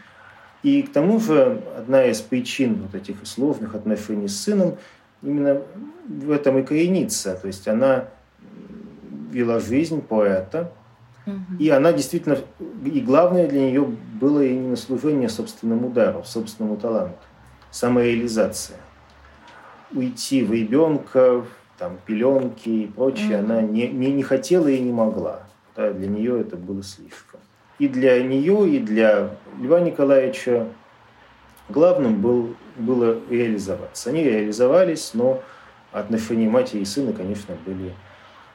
И 0.63 0.83
к 0.83 0.91
тому 0.91 1.19
же 1.19 1.61
одна 1.77 2.05
из 2.05 2.21
причин 2.21 2.81
вот 2.81 2.95
этих 2.95 3.15
сложных 3.25 3.75
отношений 3.75 4.27
с 4.27 4.41
сыном 4.41 4.77
именно 5.21 5.61
в 6.07 6.31
этом 6.31 6.57
и 6.59 6.63
коренится. 6.63 7.35
То 7.35 7.47
есть 7.47 7.67
она 7.67 8.05
вела 9.31 9.59
жизнь 9.59 10.01
поэта, 10.01 10.71
и 11.59 11.69
она 11.69 11.93
действительно, 11.93 12.37
и 12.85 12.99
главное 13.01 13.47
для 13.47 13.61
нее 13.61 13.83
было 14.19 14.43
именно 14.43 14.75
служение 14.75 15.29
собственному 15.29 15.87
удару, 15.87 16.23
собственному 16.23 16.77
таланту, 16.77 17.17
самореализация. 17.71 18.77
Уйти 19.91 20.43
в 20.43 20.53
ребенка, 20.53 21.43
там, 21.77 21.97
пеленки 22.05 22.69
и 22.69 22.87
прочее, 22.87 23.37
mm-hmm. 23.37 23.39
она 23.39 23.61
не, 23.61 23.87
не, 23.87 24.11
не 24.11 24.23
хотела 24.23 24.67
и 24.67 24.79
не 24.79 24.91
могла. 24.91 25.43
Да, 25.75 25.91
для 25.91 26.07
нее 26.07 26.41
это 26.41 26.57
было 26.57 26.83
слишком. 26.83 27.39
И 27.79 27.87
для 27.87 28.21
нее, 28.21 28.69
и 28.69 28.79
для 28.79 29.31
Льва 29.59 29.79
Николаевича 29.79 30.67
главным 31.69 32.21
был, 32.21 32.55
было 32.77 33.19
реализоваться. 33.29 34.09
Они 34.09 34.23
реализовались, 34.23 35.11
но 35.13 35.41
отношения 35.91 36.49
матери 36.49 36.81
и 36.81 36.85
сына, 36.85 37.13
конечно, 37.13 37.55
были 37.65 37.93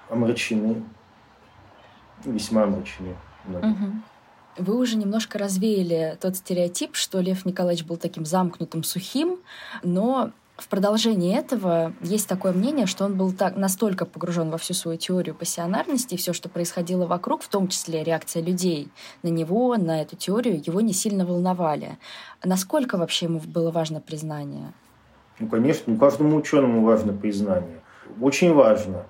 омрачены 0.09 0.83
весьма. 2.25 2.67
Угу. 2.67 3.93
Вы 4.59 4.77
уже 4.79 4.97
немножко 4.97 5.39
развеяли 5.39 6.17
тот 6.21 6.37
стереотип, 6.37 6.95
что 6.95 7.21
Лев 7.21 7.45
Николаевич 7.45 7.85
был 7.85 7.97
таким 7.97 8.25
замкнутым, 8.25 8.85
сухим, 8.85 9.39
но 9.83 10.31
в 10.57 10.69
продолжении 10.69 11.37
этого 11.37 11.93
есть 12.01 12.29
такое 12.29 12.53
мнение, 12.53 12.87
что 12.87 13.05
он 13.05 13.17
был 13.17 13.33
так, 13.33 13.57
настолько 13.57 14.07
погружен 14.07 14.51
во 14.51 14.59
всю 14.59 14.73
свою 14.73 14.97
теорию 14.97 15.35
пассионарности, 15.35 16.15
и 16.15 16.17
все, 16.17 16.33
что 16.33 16.49
происходило 16.49 17.07
вокруг, 17.07 17.43
в 17.43 17.49
том 17.49 17.67
числе 17.67 18.05
реакция 18.05 18.43
людей 18.43 18.89
на 19.25 19.29
него, 19.29 19.77
на 19.77 20.01
эту 20.01 20.15
теорию, 20.15 20.63
его 20.65 20.81
не 20.81 20.93
сильно 20.93 21.27
волновали. 21.27 21.99
Насколько 22.45 22.97
вообще 22.97 23.27
ему 23.27 23.41
было 23.41 23.73
важно 23.73 24.01
признание? 24.01 24.73
Ну, 25.41 25.49
конечно, 25.49 25.97
каждому 25.97 26.37
ученому 26.37 26.85
важно 26.85 27.13
признание. 27.13 27.81
Очень 28.21 28.55
важно. 28.55 29.07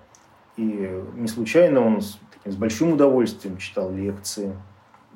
И 0.56 1.02
не 1.16 1.28
случайно 1.28 1.80
он 1.80 2.00
с 2.00 2.56
большим 2.56 2.92
удовольствием 2.92 3.56
читал 3.56 3.92
лекции, 3.92 4.54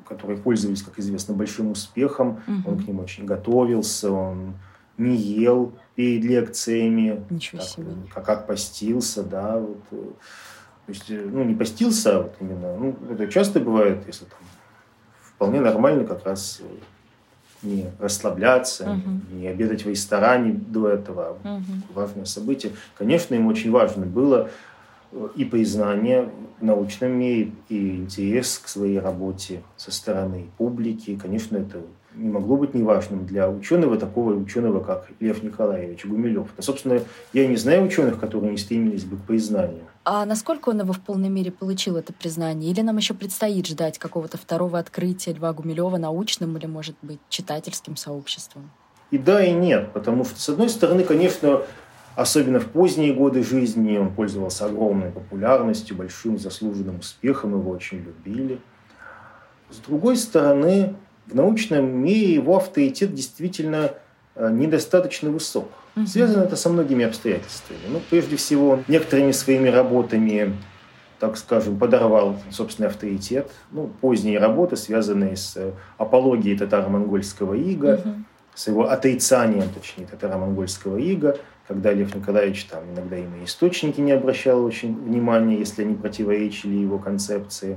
которые 0.07 0.39
пользовались, 0.39 0.83
как 0.83 0.99
известно, 0.99 1.35
большим 1.35 1.71
успехом. 1.71 2.41
Угу. 2.47 2.71
Он 2.71 2.79
к 2.83 2.89
ним 2.89 3.01
очень 3.01 3.25
готовился, 3.25 4.11
он 4.11 4.55
не 4.97 5.17
ел 5.17 5.73
перед 5.95 6.25
лекциями. 6.25 7.25
Ничего 7.31 7.61
так, 7.61 7.69
себе. 7.69 7.87
Как, 8.13 8.25
как 8.25 8.47
постился, 8.47 9.23
да. 9.23 9.59
Вот. 9.59 9.83
Э, 9.93 9.97
то 10.87 10.93
есть, 10.93 11.11
э, 11.11 11.23
ну, 11.31 11.45
не 11.45 11.55
постился, 11.55 12.17
а 12.17 12.23
вот 12.23 12.35
именно, 12.41 12.77
ну, 12.77 12.97
это 13.11 13.29
часто 13.29 13.61
бывает, 13.61 14.03
если 14.07 14.25
там 14.25 14.39
вполне 15.21 15.61
нормально 15.61 16.05
как 16.05 16.25
раз 16.27 16.61
э, 16.61 16.65
не 17.63 17.87
расслабляться, 18.01 18.91
угу. 18.91 19.37
не 19.37 19.47
обедать 19.47 19.85
в 19.85 19.89
ресторане 19.89 20.53
до 20.53 20.89
этого. 20.89 21.39
Угу. 21.45 21.95
Важное 21.95 22.25
событие. 22.25 22.73
Конечно, 22.97 23.35
им 23.35 23.47
очень 23.47 23.71
важно 23.71 24.07
было 24.07 24.51
и 25.37 25.45
признание 25.45 26.31
в 26.61 26.65
научном 26.65 27.13
мире, 27.13 27.53
и 27.69 27.97
интерес 27.97 28.59
к 28.59 28.69
своей 28.69 28.99
работе 28.99 29.63
со 29.77 29.91
стороны 29.91 30.47
публики. 30.59 31.19
Конечно, 31.21 31.57
это 31.57 31.83
не 32.15 32.29
могло 32.29 32.57
быть 32.57 32.75
неважным 32.75 33.27
для 33.27 33.49
ученого, 33.49 33.97
такого 33.97 34.35
ученого, 34.35 34.83
как 34.83 35.09
Лев 35.21 35.43
Николаевич 35.43 36.05
Гумилев. 36.05 36.49
Но, 36.57 36.63
собственно, 36.63 37.01
я 37.33 37.47
не 37.47 37.57
знаю 37.57 37.85
ученых, 37.87 38.19
которые 38.19 38.51
не 38.53 38.59
стремились 38.59 39.05
бы 39.05 39.17
к 39.17 39.23
признанию. 39.23 39.85
А 40.05 40.25
насколько 40.25 40.71
он 40.71 40.81
его 40.81 40.93
в 40.93 41.01
полной 41.01 41.29
мере 41.29 41.53
получил, 41.53 41.97
это 41.97 42.13
признание? 42.13 42.71
Или 42.71 42.81
нам 42.81 42.97
еще 42.97 43.15
предстоит 43.15 43.67
ждать 43.67 43.99
какого-то 43.99 44.39
второго 44.39 44.79
открытия 44.79 45.33
Льва 45.33 45.53
Гумилева 45.53 45.99
научным 45.99 46.57
или, 46.57 46.67
может 46.67 46.97
быть, 47.03 47.21
читательским 47.29 47.97
сообществом? 47.97 48.71
И 49.11 49.19
да, 49.19 49.45
и 49.45 49.53
нет. 49.53 49.93
Потому 49.93 50.25
что, 50.25 50.41
с 50.41 50.49
одной 50.49 50.69
стороны, 50.69 51.05
конечно, 51.05 51.63
Особенно 52.19 52.59
в 52.59 52.67
поздние 52.67 53.15
годы 53.15 53.45
жизни 53.45 53.97
он 53.97 54.13
пользовался 54.13 54.67
огромной 54.67 55.13
популярностью, 55.13 55.95
большим 55.95 56.37
заслуженным 56.37 56.99
успехом, 56.99 57.53
его 57.53 57.71
очень 57.71 57.99
любили. 57.99 58.59
С 59.71 59.77
другой 59.77 60.17
стороны, 60.17 60.97
в 61.29 61.37
научном 61.37 61.87
мире 61.89 62.35
его 62.35 62.57
авторитет 62.57 63.15
действительно 63.15 63.93
э, 64.35 64.51
недостаточно 64.51 65.31
высок. 65.31 65.69
Связано 66.09 66.43
это 66.43 66.57
со 66.57 66.71
многими 66.71 67.05
обстоятельствами. 67.05 67.79
Ну, 67.89 68.01
прежде 68.11 68.35
всего, 68.35 68.81
некоторыми 68.89 69.31
своими 69.31 69.69
работами, 69.69 70.57
так 71.21 71.37
скажем, 71.37 71.79
подорвал 71.79 72.37
собственный 72.51 72.89
авторитет. 72.89 73.49
Ну, 73.71 73.93
поздние 74.01 74.41
работы, 74.41 74.75
связанные 74.75 75.37
с 75.37 75.57
э, 75.57 75.71
апологией 75.99 76.59
татаро-монгольского 76.59 77.55
ига, 77.55 78.03
угу. 78.05 78.15
с 78.57 78.67
его 78.67 78.91
отрицанием, 78.91 79.69
точнее, 79.73 80.09
татаро-монгольского 80.09 80.97
ига, 80.97 81.39
когда 81.69 81.93
Лев 81.93 82.15
Николаевич 82.15 82.65
там 82.65 82.83
иногда 82.95 83.19
и 83.19 83.25
на 83.25 83.45
источники 83.45 84.01
не 84.01 84.13
обращал 84.13 84.65
очень 84.65 84.99
внимания, 84.99 85.59
если 85.59 85.83
они 85.83 85.95
противоречили 85.95 86.75
его 86.75 86.99
концепции. 86.99 87.77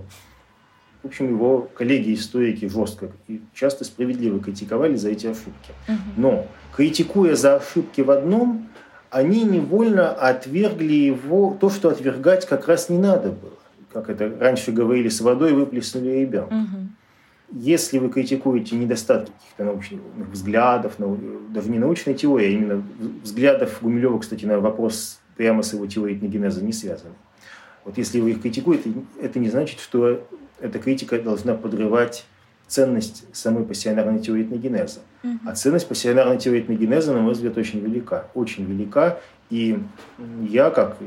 В 1.03 1.07
общем, 1.07 1.27
его 1.27 1.67
коллеги-историки 1.75 2.69
жестко 2.69 3.11
и 3.27 3.41
часто 3.53 3.83
справедливо 3.83 4.39
критиковали 4.39 4.95
за 4.95 5.09
эти 5.09 5.27
ошибки. 5.27 5.73
Но, 6.15 6.47
критикуя 6.73 7.35
за 7.35 7.57
ошибки 7.57 8.01
в 8.01 8.11
одном, 8.11 8.69
они 9.09 9.43
невольно 9.43 10.09
отвергли 10.11 10.93
его, 10.93 11.57
то, 11.59 11.69
что 11.69 11.89
отвергать 11.89 12.47
как 12.47 12.67
раз 12.67 12.87
не 12.87 12.97
надо 12.97 13.31
было. 13.31 13.57
Как 13.91 14.09
это 14.09 14.31
раньше 14.39 14.71
говорили, 14.71 15.09
с 15.09 15.19
водой 15.19 15.51
выплеснули 15.51 16.11
ребенка. 16.11 16.53
Угу. 16.53 16.87
Если 17.53 17.99
вы 17.99 18.09
критикуете 18.09 18.75
недостатки 18.75 19.31
каких-то 19.31 19.65
научных 19.65 20.01
взглядов, 20.31 20.93
даже 21.49 21.69
не 21.69 21.79
научной 21.79 22.13
теории, 22.13 22.47
а 22.47 22.49
именно 22.49 22.83
взглядов 23.23 23.79
Гумилева, 23.81 24.19
кстати, 24.19 24.45
на 24.45 24.59
вопрос 24.59 25.19
прямо 25.35 25.61
с 25.61 25.73
его 25.73 25.85
теорией 25.85 26.17
этногенеза 26.17 26.63
не 26.63 26.71
связан. 26.71 27.11
Вот 27.83 27.97
если 27.97 28.21
вы 28.21 28.31
их 28.31 28.41
критикуете, 28.41 28.93
это 29.21 29.39
не 29.39 29.49
значит, 29.49 29.79
что 29.79 30.25
эта 30.59 30.79
критика 30.79 31.19
должна 31.19 31.55
подрывать 31.55 32.25
ценность 32.67 33.25
самой 33.33 33.65
пассионарной 33.65 34.19
теории 34.19 34.43
этногенеза. 34.43 34.99
Uh-huh. 35.23 35.37
А 35.45 35.55
ценность 35.55 35.87
пассионарной 35.87 36.37
теории 36.37 36.61
этногенеза, 36.61 37.13
на 37.13 37.19
мой 37.19 37.33
взгляд, 37.33 37.57
очень 37.57 37.79
велика. 37.79 38.27
Очень 38.33 38.65
велика. 38.65 39.19
И 39.49 39.77
я, 40.47 40.69
как 40.69 40.97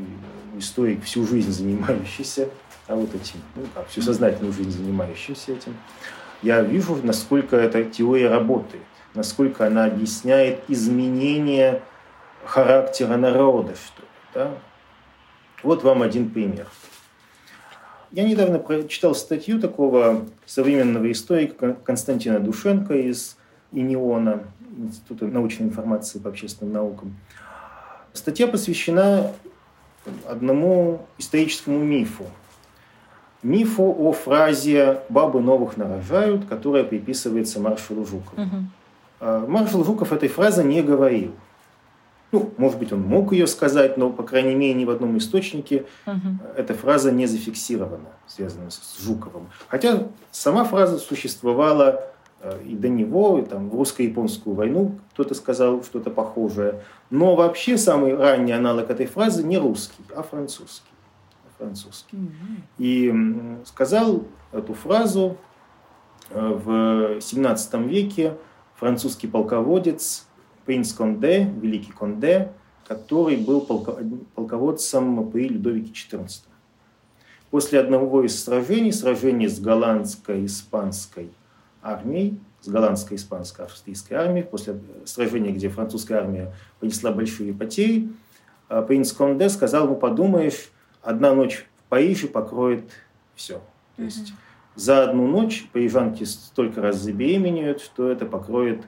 историк, 0.59 1.04
всю 1.04 1.26
жизнь 1.26 1.52
занимающийся 1.52 2.48
а 2.87 2.96
вот 2.96 3.14
этим, 3.14 3.40
ну, 3.57 3.62
как 3.74 3.88
всю 3.88 4.02
сознательную 4.02 4.52
жизнь 4.52 4.70
занимающийся 4.70 5.52
этим, 5.52 5.74
я 6.44 6.61
вижу, 6.61 6.98
насколько 7.02 7.57
эта 7.57 7.85
теория 7.85 8.28
работает, 8.28 8.83
насколько 9.14 9.66
она 9.66 9.87
объясняет 9.87 10.61
изменение 10.68 11.80
характера 12.44 13.16
народа, 13.16 13.74
что. 13.74 14.02
Да? 14.35 14.50
Вот 15.62 15.83
вам 15.83 16.02
один 16.02 16.28
пример. 16.28 16.66
Я 18.12 18.24
недавно 18.24 18.59
прочитал 18.59 19.14
статью 19.14 19.59
такого 19.59 20.26
современного 20.44 21.11
историка 21.11 21.74
Константина 21.83 22.38
Душенко 22.38 22.94
из 22.94 23.38
ИНИОНа, 23.72 24.44
Института 24.76 25.26
научной 25.26 25.64
информации 25.64 26.18
по 26.18 26.28
общественным 26.28 26.74
наукам. 26.74 27.16
Статья 28.12 28.46
посвящена 28.46 29.33
одному 30.28 31.07
историческому 31.16 31.78
мифу, 31.78 32.26
мифу 33.44 33.94
о 33.96 34.12
фразе 34.12 35.02
«бабы 35.09 35.40
новых 35.40 35.76
нарожают», 35.76 36.46
которая 36.46 36.83
приписывается 36.83 37.61
маршалу 37.61 38.04
Жукову. 38.04 38.42
Угу. 38.42 39.46
Маршал 39.48 39.85
Жуков 39.85 40.12
этой 40.12 40.28
фразы 40.28 40.64
не 40.64 40.83
говорил. 40.83 41.33
Ну, 42.33 42.50
может 42.57 42.78
быть, 42.80 42.92
он 42.92 43.02
мог 43.02 43.33
ее 43.33 43.46
сказать, 43.46 43.96
но, 43.96 44.11
по 44.11 44.24
крайней 44.24 44.57
мере, 44.57 44.74
ни 44.74 44.85
в 44.85 44.90
одном 44.90 45.16
источнике 45.18 45.85
угу. 46.04 46.38
эта 46.57 46.74
фраза 46.74 47.12
не 47.12 47.26
зафиксирована, 47.26 48.09
связанная 48.26 48.70
с 48.70 48.98
Жуковым. 49.00 49.48
Хотя 49.68 50.09
сама 50.33 50.64
фраза 50.64 50.98
существовала 50.98 52.02
э, 52.40 52.61
и 52.66 52.74
до 52.74 52.88
него, 52.88 53.38
и 53.38 53.42
там, 53.42 53.70
в 53.70 53.76
русско-японскую 53.76 54.57
войну 54.57 54.98
кто-то 55.12 55.35
сказал 55.35 55.85
что-то 55.85 56.11
похожее. 56.11 56.80
Но 57.11 57.37
вообще 57.37 57.78
самый 57.78 58.16
ранний 58.16 58.52
аналог 58.52 58.90
этой 58.90 59.07
фразы 59.07 59.44
не 59.44 59.59
русский, 59.59 60.02
а 60.16 60.22
французский 60.22 60.93
французский. 61.64 62.18
И 62.79 63.12
сказал 63.64 64.24
эту 64.53 64.74
фразу 64.74 65.37
э, 66.31 66.40
в 66.40 67.20
17 67.20 67.74
веке 67.87 68.37
французский 68.77 69.27
полководец 69.27 70.27
принц 70.66 70.92
Конде, 70.92 71.53
великий 71.61 71.92
Конде, 71.92 72.53
который 72.87 73.37
был 73.37 73.61
полководцем 74.35 75.31
при 75.31 75.48
Людовике 75.48 75.92
XIV. 75.92 76.42
После 77.50 77.81
одного 77.81 78.24
из 78.24 78.42
сражений, 78.42 78.92
сражения 78.92 79.48
с 79.48 79.61
голландской 79.61 80.44
испанской 80.44 81.31
армией, 81.83 82.40
с 82.61 82.68
голландской 82.68 83.16
испанской 83.16 83.64
австрийской 83.66 84.16
армией, 84.16 84.44
после 84.44 84.81
сражения, 85.05 85.53
где 85.53 85.68
французская 85.68 86.16
армия 86.16 86.53
понесла 86.81 87.12
большие 87.12 87.55
потери, 87.55 88.11
э, 88.68 88.83
принц 88.87 89.12
Конде 89.12 89.48
сказал, 89.48 89.87
ну 89.87 89.96
подумаешь, 89.96 90.70
одна 91.04 91.34
ночь 91.34 91.66
в 91.76 91.88
Париже 91.88 92.26
покроет 92.26 92.90
все. 93.34 93.60
То 93.96 94.02
есть 94.02 94.30
угу. 94.30 94.38
за 94.74 95.04
одну 95.04 95.26
ночь 95.26 95.66
парижанки 95.72 96.24
столько 96.24 96.80
раз 96.80 96.96
забеременеют, 96.96 97.80
что 97.80 98.08
это 98.08 98.26
покроет 98.26 98.84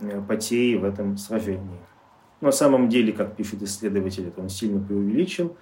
э, 0.00 0.20
потери 0.26 0.76
в 0.76 0.84
этом 0.84 1.16
сражении. 1.16 1.78
Но 2.40 2.46
на 2.46 2.52
самом 2.52 2.88
деле, 2.88 3.12
как 3.12 3.36
пишет 3.36 3.62
исследователь, 3.62 4.26
это 4.26 4.40
он 4.40 4.48
сильно 4.48 4.84
преувеличил. 4.84 5.56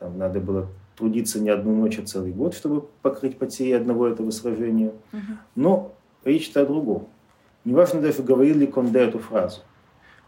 Там 0.00 0.18
надо 0.18 0.40
было 0.40 0.68
трудиться 0.96 1.40
не 1.40 1.50
одну 1.50 1.74
ночь, 1.76 1.98
а 1.98 2.02
целый 2.04 2.32
год, 2.32 2.54
чтобы 2.54 2.82
покрыть 3.02 3.38
потери 3.38 3.72
одного 3.72 4.08
этого 4.08 4.30
сражения. 4.30 4.92
Угу. 5.12 5.20
Но 5.54 5.94
речь-то 6.24 6.62
о 6.62 6.66
другом. 6.66 7.08
Неважно 7.64 8.00
даже, 8.00 8.22
говорил 8.22 8.58
ли 8.58 8.66
Конде 8.66 9.00
эту 9.00 9.18
фразу. 9.18 9.60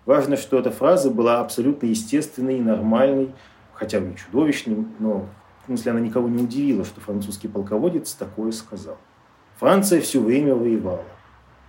Важно, 0.06 0.36
что 0.36 0.58
эта 0.58 0.70
фраза 0.70 1.10
была 1.10 1.40
абсолютно 1.40 1.86
естественной 1.86 2.58
и 2.58 2.62
нормальной, 2.62 3.34
хотя 3.76 4.00
бы 4.00 4.14
чудовищным, 4.14 4.94
но 4.98 5.28
в 5.62 5.66
смысле 5.66 5.92
она 5.92 6.00
никого 6.00 6.28
не 6.28 6.42
удивила, 6.42 6.84
что 6.84 7.00
французский 7.00 7.48
полководец 7.48 8.14
такое 8.14 8.52
сказал. 8.52 8.98
Франция 9.58 10.00
все 10.00 10.20
время 10.20 10.54
воевала. 10.54 11.04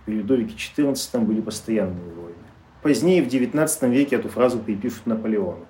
При 0.04 0.14
Людовике 0.14 0.54
XIV 0.54 1.20
были 1.20 1.40
постоянные 1.40 2.12
войны. 2.14 2.34
Позднее, 2.82 3.22
в 3.22 3.26
XIX 3.26 3.90
веке, 3.90 4.16
эту 4.16 4.28
фразу 4.28 4.58
припишут 4.58 5.06
Наполеону. 5.06 5.66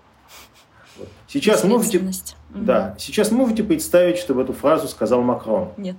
Вот. 0.97 1.09
Сейчас 1.27 1.65
можете, 1.65 1.99
угу. 1.99 2.13
да, 2.55 2.95
сейчас 2.99 3.31
можете 3.31 3.65
представить, 3.65 4.19
чтобы 4.19 4.43
эту 4.43 4.53
фразу 4.53 4.89
сказал 4.89 5.23
Макрон? 5.23 5.73
Нет. 5.77 5.97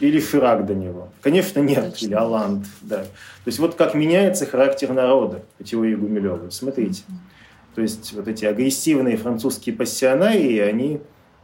Или 0.00 0.20
Ширак 0.20 0.66
до 0.66 0.74
него? 0.74 1.08
Конечно, 1.22 1.60
нет. 1.60 1.92
Точно. 1.92 2.06
Или 2.06 2.14
Аланд. 2.14 2.66
Да. 2.82 3.04
То 3.04 3.08
есть 3.46 3.58
вот 3.58 3.76
как 3.76 3.94
меняется 3.94 4.44
характер 4.44 4.92
народа 4.92 5.42
по 5.56 5.64
теории 5.64 5.94
Гумилева. 5.94 6.50
Смотрите. 6.50 7.02
Угу. 7.08 7.16
То 7.74 7.82
есть 7.82 8.12
вот 8.12 8.28
эти 8.28 8.44
агрессивные 8.44 9.16
французские 9.16 9.74
пассионарии, 9.74 10.58
они 10.58 11.00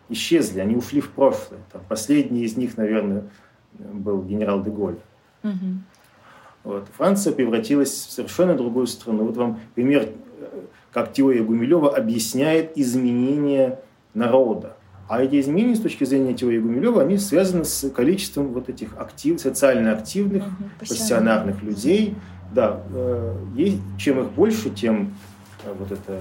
исчезли, 0.09 0.61
они 0.61 0.77
ушли 0.77 1.01
в 1.01 1.11
прошлое. 1.11 1.61
Там, 1.73 1.83
последний 1.89 2.43
из 2.43 2.57
них, 2.57 2.77
наверное, 2.77 3.25
был 3.79 4.23
генерал 4.23 4.63
де 4.63 4.71
Голь. 4.71 4.99
Угу. 5.43 5.53
Вот. 6.65 6.89
Франция 6.97 7.33
превратилась 7.33 7.91
в 7.91 8.11
совершенно 8.11 8.55
другую 8.55 8.87
страну. 8.87 9.25
Вот 9.25 9.37
вам 9.37 9.61
пример, 9.75 10.09
как 10.93 11.13
теория 11.13 11.43
Гумилева 11.43 11.97
объясняет 11.97 12.77
изменение 12.77 13.81
народа. 14.15 14.77
А 15.09 15.23
эти 15.23 15.41
изменения 15.41 15.75
с 15.75 15.81
точки 15.81 16.05
зрения 16.05 16.35
теории 16.35 16.61
Гумилева, 16.61 17.03
они 17.03 17.19
связаны 17.19 17.65
с 17.65 17.91
количеством 17.91 18.49
вот 18.49 18.69
этих 18.69 18.97
актив, 18.97 19.41
социально 19.41 19.93
активных, 19.93 20.45
угу, 20.47 20.71
пассионарных 20.79 21.63
людей. 21.63 22.15
Да, 22.53 22.81
э, 22.93 23.37
чем 23.97 24.21
их 24.21 24.31
больше, 24.33 24.71
тем 24.71 25.15
вот 25.79 25.93
эта 25.93 26.21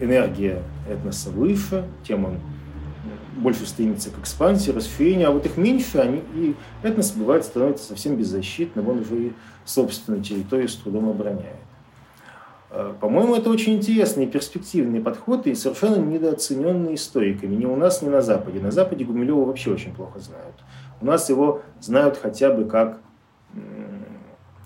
энергия 0.00 0.62
этноса 0.88 1.30
выше, 1.30 1.84
тем 2.06 2.24
он 2.24 2.38
больше 3.36 3.66
стремится 3.66 4.10
к 4.10 4.18
экспансии, 4.18 4.70
расширению, 4.70 5.28
а 5.28 5.30
вот 5.30 5.46
их 5.46 5.56
меньше, 5.56 5.98
они, 5.98 6.22
и 6.34 6.54
этнос 6.82 7.12
бывает 7.12 7.44
становится 7.44 7.86
совсем 7.86 8.16
беззащитным, 8.16 8.88
он 8.88 9.00
уже 9.00 9.16
и 9.16 9.32
собственную 9.64 10.22
территорию 10.22 10.68
с 10.68 10.76
трудом 10.76 11.08
обороняет. 11.08 11.56
Э, 12.70 12.92
по-моему, 13.00 13.34
это 13.34 13.50
очень 13.50 13.74
интересный 13.74 14.24
и 14.24 14.26
перспективный 14.26 15.00
подход 15.00 15.46
и 15.46 15.54
совершенно 15.54 15.96
недооцененный 15.96 16.94
историками. 16.94 17.56
Ни 17.56 17.66
у 17.66 17.76
нас, 17.76 18.02
ни 18.02 18.08
на 18.08 18.20
Западе. 18.20 18.60
На 18.60 18.70
Западе 18.70 19.04
Гумилева 19.04 19.44
вообще 19.44 19.72
очень 19.72 19.92
плохо 19.92 20.18
знают. 20.20 20.54
У 21.00 21.06
нас 21.06 21.28
его 21.28 21.62
знают 21.80 22.18
хотя 22.20 22.52
бы 22.52 22.64
как, 22.64 22.98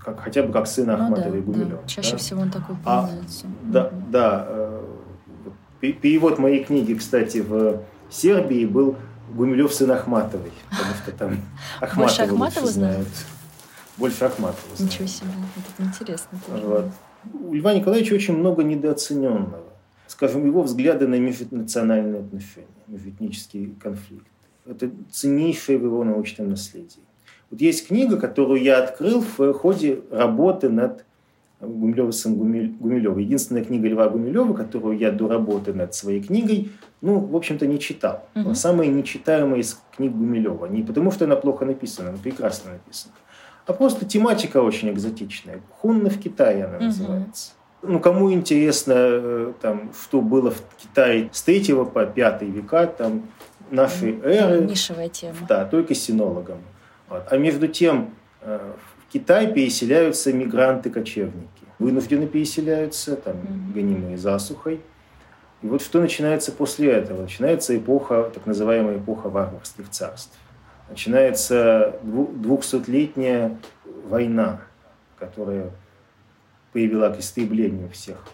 как 0.04 0.20
хотя 0.20 0.42
бы 0.42 0.52
как 0.52 0.66
сына 0.66 0.96
ну, 0.96 1.04
Ахматова 1.04 1.30
да, 1.30 1.38
и 1.38 1.40
Гумилева. 1.40 1.82
Да. 1.82 1.88
Чаще 1.88 2.12
да? 2.12 2.16
всего 2.18 2.42
он 2.42 2.50
такой 2.50 2.74
упоминается. 2.74 3.46
А, 3.46 3.72
да, 3.72 3.90
да. 4.10 4.46
Э, 4.48 4.82
перевод 5.80 6.38
моей 6.38 6.62
книги, 6.64 6.94
кстати, 6.94 7.38
в 7.38 7.80
Сербии 8.10 8.66
был 8.66 8.96
Гумилев 9.34 9.72
сын 9.72 9.90
Ахматовой, 9.90 10.52
потому 10.70 10.94
что 11.02 11.12
там 11.12 11.36
Ахматова 11.80 12.36
больше 12.36 12.66
знают. 12.66 13.08
Больше 13.96 14.24
Ахматова 14.24 14.76
знают. 14.76 14.92
Ничего 14.92 15.08
себе, 15.08 15.30
это 15.78 15.88
интересно. 15.88 16.38
Тоже. 16.46 16.66
Вот. 16.66 16.86
У 17.32 17.54
Льва 17.54 17.72
Николаевича 17.72 18.14
очень 18.14 18.36
много 18.36 18.62
недооцененного. 18.62 19.62
Скажем, 20.06 20.44
его 20.44 20.62
взгляды 20.62 21.08
на 21.08 21.18
межнациональные 21.18 22.20
отношения, 22.20 22.66
межэтнический 22.86 23.74
конфликт. 23.82 24.26
Это 24.66 24.90
ценнейшее 25.10 25.78
в 25.78 25.84
его 25.84 26.04
научном 26.04 26.50
наследии. 26.50 27.03
Вот 27.54 27.60
есть 27.60 27.86
книга, 27.86 28.16
которую 28.16 28.60
я 28.60 28.82
открыл 28.82 29.24
в 29.38 29.52
ходе 29.52 30.00
работы 30.10 30.68
над 30.70 31.04
Гумилева 31.60 32.10
сын 32.10 32.34
Гумилева. 32.34 33.16
Единственная 33.20 33.62
книга 33.62 33.86
Льва 33.86 34.08
Гумилева, 34.08 34.54
которую 34.54 34.98
я 34.98 35.12
до 35.12 35.28
работы 35.28 35.72
над 35.72 35.94
своей 35.94 36.20
книгой, 36.20 36.72
ну, 37.00 37.20
в 37.20 37.36
общем-то, 37.36 37.68
не 37.68 37.78
читал. 37.78 38.26
Угу. 38.34 38.56
Самая 38.56 38.88
нечитаемая 38.88 39.60
из 39.60 39.80
книг 39.96 40.10
Гумилева. 40.10 40.66
Не 40.66 40.82
потому, 40.82 41.12
что 41.12 41.26
она 41.26 41.36
плохо 41.36 41.64
написана, 41.64 42.08
она 42.08 42.18
прекрасно 42.18 42.72
написана. 42.72 43.14
А 43.66 43.72
просто 43.72 44.04
тематика 44.04 44.60
очень 44.60 44.90
экзотичная. 44.90 45.60
Хунна 45.78 46.10
в 46.10 46.18
Китае 46.18 46.64
она 46.64 46.78
угу. 46.78 46.84
называется. 46.86 47.52
Ну, 47.82 48.00
кому 48.00 48.32
интересно, 48.32 48.94
э, 48.96 49.52
там, 49.62 49.92
что 50.02 50.20
было 50.22 50.50
в 50.50 50.60
Китае 50.76 51.30
с 51.32 51.40
3 51.42 51.72
по 51.84 52.04
5 52.04 52.42
века, 52.42 52.88
там, 52.88 53.22
нашей 53.70 54.18
эры. 54.24 54.64
Нишевая 54.64 55.08
тема. 55.08 55.36
Да, 55.48 55.64
только 55.66 55.94
синологам. 55.94 56.58
Вот. 57.14 57.26
А 57.30 57.36
между 57.36 57.68
тем, 57.68 58.12
э, 58.40 58.58
в 59.06 59.12
Китай 59.12 59.52
переселяются 59.52 60.32
мигранты-кочевники. 60.32 61.64
Вынуждены 61.78 62.26
переселяются, 62.26 63.14
там, 63.14 63.36
гонимые 63.72 64.18
засухой. 64.18 64.80
И 65.62 65.66
вот 65.68 65.80
что 65.80 66.00
начинается 66.00 66.50
после 66.50 66.90
этого? 66.90 67.22
Начинается 67.22 67.76
эпоха, 67.76 68.32
так 68.34 68.46
называемая 68.46 68.98
эпоха 68.98 69.28
варварских 69.28 69.90
царств. 69.90 70.36
Начинается 70.90 72.00
двухсотлетняя 72.02 73.58
война, 74.06 74.62
которая 75.16 75.70
привела 76.72 77.10
к 77.10 77.20
истреблению 77.20 77.90
всех 77.90 78.26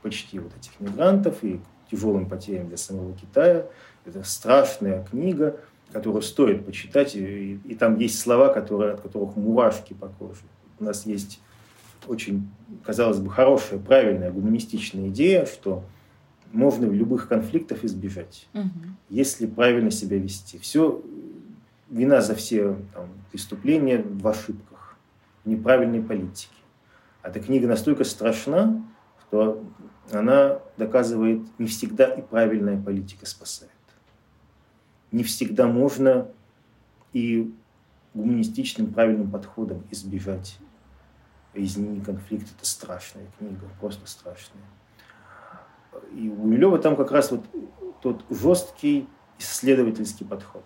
почти 0.00 0.38
вот 0.38 0.52
этих 0.56 0.78
мигрантов 0.78 1.42
и 1.42 1.58
к 1.58 1.90
тяжелым 1.90 2.28
потерям 2.28 2.68
для 2.68 2.76
самого 2.76 3.14
Китая. 3.14 3.66
Это 4.04 4.22
страшная 4.22 5.04
книга, 5.04 5.56
которую 5.92 6.22
стоит 6.22 6.66
почитать, 6.66 7.16
и, 7.16 7.54
и 7.64 7.74
там 7.74 7.98
есть 7.98 8.20
слова, 8.20 8.52
которые, 8.52 8.92
от 8.92 9.00
которых 9.00 9.36
мурашки 9.36 9.94
по 9.94 10.08
коже. 10.08 10.42
У 10.78 10.84
нас 10.84 11.06
есть 11.06 11.40
очень, 12.06 12.48
казалось 12.84 13.18
бы, 13.18 13.30
хорошая, 13.30 13.78
правильная, 13.78 14.30
гуманистичная 14.30 15.08
идея, 15.08 15.46
что 15.46 15.84
можно 16.52 16.86
любых 16.86 17.28
конфликтов 17.28 17.84
избежать, 17.84 18.48
угу. 18.54 18.70
если 19.10 19.46
правильно 19.46 19.90
себя 19.90 20.18
вести. 20.18 20.58
Все, 20.58 21.02
вина 21.90 22.20
за 22.20 22.34
все 22.34 22.76
там, 22.94 23.08
преступления 23.30 24.02
в 24.02 24.26
ошибках, 24.26 24.96
в 25.44 25.48
неправильной 25.48 26.02
политике. 26.02 26.52
А 27.22 27.28
эта 27.28 27.40
книга 27.40 27.66
настолько 27.66 28.04
страшна, 28.04 28.82
что 29.26 29.62
она 30.10 30.60
доказывает, 30.76 31.42
не 31.58 31.66
всегда 31.66 32.06
и 32.06 32.22
правильная 32.22 32.80
политика 32.80 33.26
спасает. 33.26 33.72
Не 35.12 35.24
всегда 35.24 35.66
можно 35.66 36.28
и 37.12 37.52
гуманистичным 38.14 38.92
правильным 38.92 39.30
подходом 39.30 39.84
избежать 39.90 40.58
резни, 41.54 42.00
конфликт. 42.00 42.46
Это 42.56 42.66
страшная 42.66 43.26
книга, 43.38 43.66
просто 43.80 44.06
страшная. 44.06 44.62
И 46.14 46.28
у 46.28 46.34
Гумилева 46.34 46.78
там 46.78 46.96
как 46.96 47.10
раз 47.10 47.30
вот 47.30 47.44
тот 48.02 48.24
жесткий 48.30 49.08
исследовательский 49.38 50.26
подход. 50.26 50.64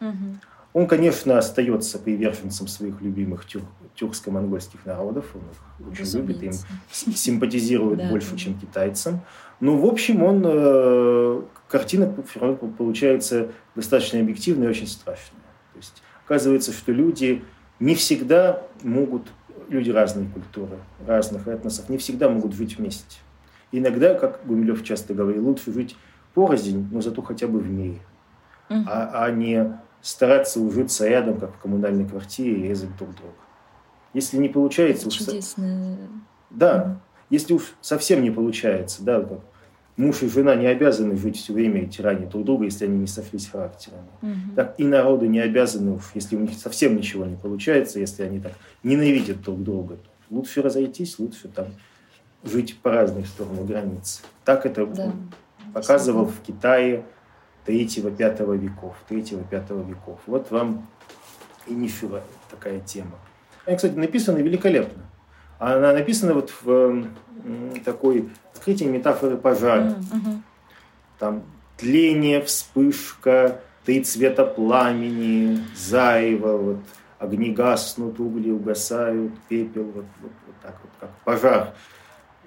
Угу. 0.00 0.38
Он, 0.74 0.88
конечно, 0.88 1.38
остается 1.38 2.00
приверженцем 2.00 2.66
своих 2.66 3.00
любимых 3.00 3.46
тюр, 3.46 3.62
тюркско-монгольских 3.94 4.84
народов, 4.84 5.26
он 5.34 5.42
их 5.42 5.92
очень 5.92 6.02
Разумеется. 6.02 6.42
любит, 6.42 6.42
им 6.42 7.14
симпатизирует 7.14 8.08
больше, 8.08 8.36
чем 8.36 8.58
китайцам. 8.58 9.20
Но, 9.60 9.76
в 9.78 9.86
общем, 9.86 10.24
он, 10.24 11.46
картина 11.68 12.06
получается 12.06 13.52
достаточно 13.74 14.20
объективная 14.20 14.68
и 14.68 14.70
очень 14.70 14.86
страшная. 14.86 15.40
То 15.72 15.78
есть, 15.78 16.02
оказывается, 16.24 16.72
что 16.72 16.92
люди 16.92 17.44
не 17.80 17.94
всегда 17.94 18.62
могут, 18.82 19.28
люди 19.68 19.90
разной 19.90 20.26
культуры, 20.26 20.78
разных 21.06 21.48
этносов, 21.48 21.88
не 21.88 21.98
всегда 21.98 22.28
могут 22.28 22.54
жить 22.54 22.78
вместе. 22.78 23.18
Иногда, 23.72 24.14
как 24.14 24.46
Гумилев 24.46 24.84
часто 24.84 25.14
говорил, 25.14 25.48
лучше 25.48 25.72
жить 25.72 25.96
порознь, 26.32 26.88
но 26.92 27.00
зато 27.00 27.22
хотя 27.22 27.48
бы 27.48 27.58
в 27.58 27.68
мире, 27.68 28.00
угу. 28.68 28.84
а, 28.86 29.24
а 29.24 29.30
не 29.30 29.78
стараться 30.00 30.60
ужиться 30.60 31.08
рядом, 31.08 31.40
как 31.40 31.54
в 31.54 31.58
коммунальной 31.58 32.06
квартире, 32.06 32.60
и 32.60 32.68
резать 32.68 32.96
друг 32.96 33.14
друга. 33.14 33.34
Если 34.12 34.36
не 34.36 34.48
получается... 34.48 35.08
Это 35.08 35.16
чудесно. 35.16 35.98
Да, 36.50 36.82
угу. 36.82 37.00
если 37.30 37.54
уж 37.54 37.74
совсем 37.80 38.22
не 38.22 38.30
получается, 38.30 39.02
да, 39.02 39.20
как 39.22 39.40
муж 39.96 40.22
и 40.22 40.28
жена 40.28 40.54
не 40.54 40.66
обязаны 40.66 41.16
жить 41.16 41.36
все 41.36 41.52
время 41.52 41.82
и 41.82 41.86
тиранить 41.86 42.30
друг 42.30 42.44
друга, 42.44 42.64
если 42.64 42.86
они 42.86 42.98
не 42.98 43.06
сошлись 43.06 43.48
характерами. 43.48 44.08
Угу. 44.22 44.56
Так 44.56 44.74
и 44.78 44.84
народы 44.84 45.28
не 45.28 45.40
обязаны, 45.40 46.00
если 46.14 46.36
у 46.36 46.40
них 46.40 46.54
совсем 46.54 46.96
ничего 46.96 47.24
не 47.24 47.36
получается, 47.36 48.00
если 48.00 48.22
они 48.24 48.40
так 48.40 48.52
ненавидят 48.82 49.42
друг 49.42 49.62
друга, 49.62 49.98
лучше 50.30 50.62
разойтись, 50.62 51.18
лучше 51.18 51.48
там 51.48 51.66
жить 52.42 52.78
по 52.82 52.90
разных 52.90 53.26
сторонам 53.26 53.66
границ. 53.66 54.22
Так 54.44 54.66
это 54.66 54.86
да. 54.86 55.12
показывал 55.72 56.26
в 56.26 56.40
Китае 56.40 57.04
третьего-пятого 57.64 58.54
веков, 58.54 58.96
третьего-пятого 59.08 59.82
веков. 59.88 60.20
Вот 60.26 60.50
вам 60.50 60.86
и 61.66 61.72
Нифила 61.72 62.22
такая 62.50 62.80
тема. 62.80 63.18
Она, 63.66 63.76
кстати, 63.76 63.94
написана 63.94 64.38
великолепно. 64.38 65.02
Она 65.72 65.94
написана 65.94 66.34
вот 66.34 66.52
в 66.62 67.06
такой 67.84 68.28
открытии 68.52 68.84
метафоры 68.84 69.38
пожара. 69.38 69.82
Mm-hmm. 69.82 70.38
Там 71.18 71.42
тление, 71.78 72.42
вспышка, 72.42 73.60
три 73.84 74.04
цвета 74.04 74.44
пламени, 74.44 75.60
зарево, 75.74 76.56
вот, 76.56 76.78
огни 77.18 77.50
гаснут, 77.50 78.20
угли 78.20 78.50
угасают, 78.50 79.32
пепел, 79.48 79.84
вот, 79.84 80.04
вот, 80.20 80.32
вот 80.46 80.56
так 80.62 80.78
вот, 80.82 80.92
как 81.00 81.10
пожар 81.24 81.74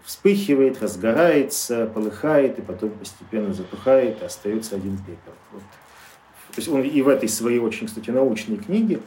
вспыхивает, 0.03 0.81
разгорается, 0.81 1.87
полыхает 1.87 2.59
и 2.59 2.61
потом 2.61 2.91
постепенно 2.91 3.53
затухает, 3.53 4.21
и 4.21 4.25
остается 4.25 4.75
один 4.75 4.95
пепел. 4.97 5.33
Вот. 5.51 5.61
То 5.61 6.57
есть 6.57 6.69
он 6.69 6.81
и 6.81 7.01
в 7.01 7.09
этой 7.09 7.27
своей 7.27 7.59
очень, 7.59 7.87
кстати, 7.87 8.09
научной 8.11 8.57
книге 8.57 8.99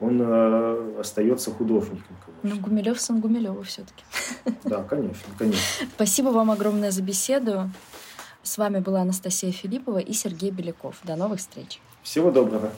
он 0.00 0.20
э, 0.20 1.00
остается 1.00 1.50
художником. 1.50 2.16
Конечно. 2.24 2.42
Ну, 2.42 2.60
Гумилев 2.60 3.00
сан 3.00 3.20
Гумилева 3.20 3.62
все-таки. 3.62 4.04
Да, 4.64 4.82
конечно, 4.82 5.28
конечно. 5.38 5.86
Спасибо 5.94 6.28
вам 6.28 6.50
огромное 6.50 6.90
за 6.90 7.02
беседу. 7.02 7.70
С 8.42 8.58
вами 8.58 8.78
была 8.78 9.00
Анастасия 9.02 9.50
Филиппова 9.52 9.98
и 9.98 10.12
Сергей 10.12 10.50
Беляков. 10.50 10.96
До 11.04 11.16
новых 11.16 11.40
встреч. 11.40 11.80
Всего 12.02 12.30
доброго. 12.30 12.70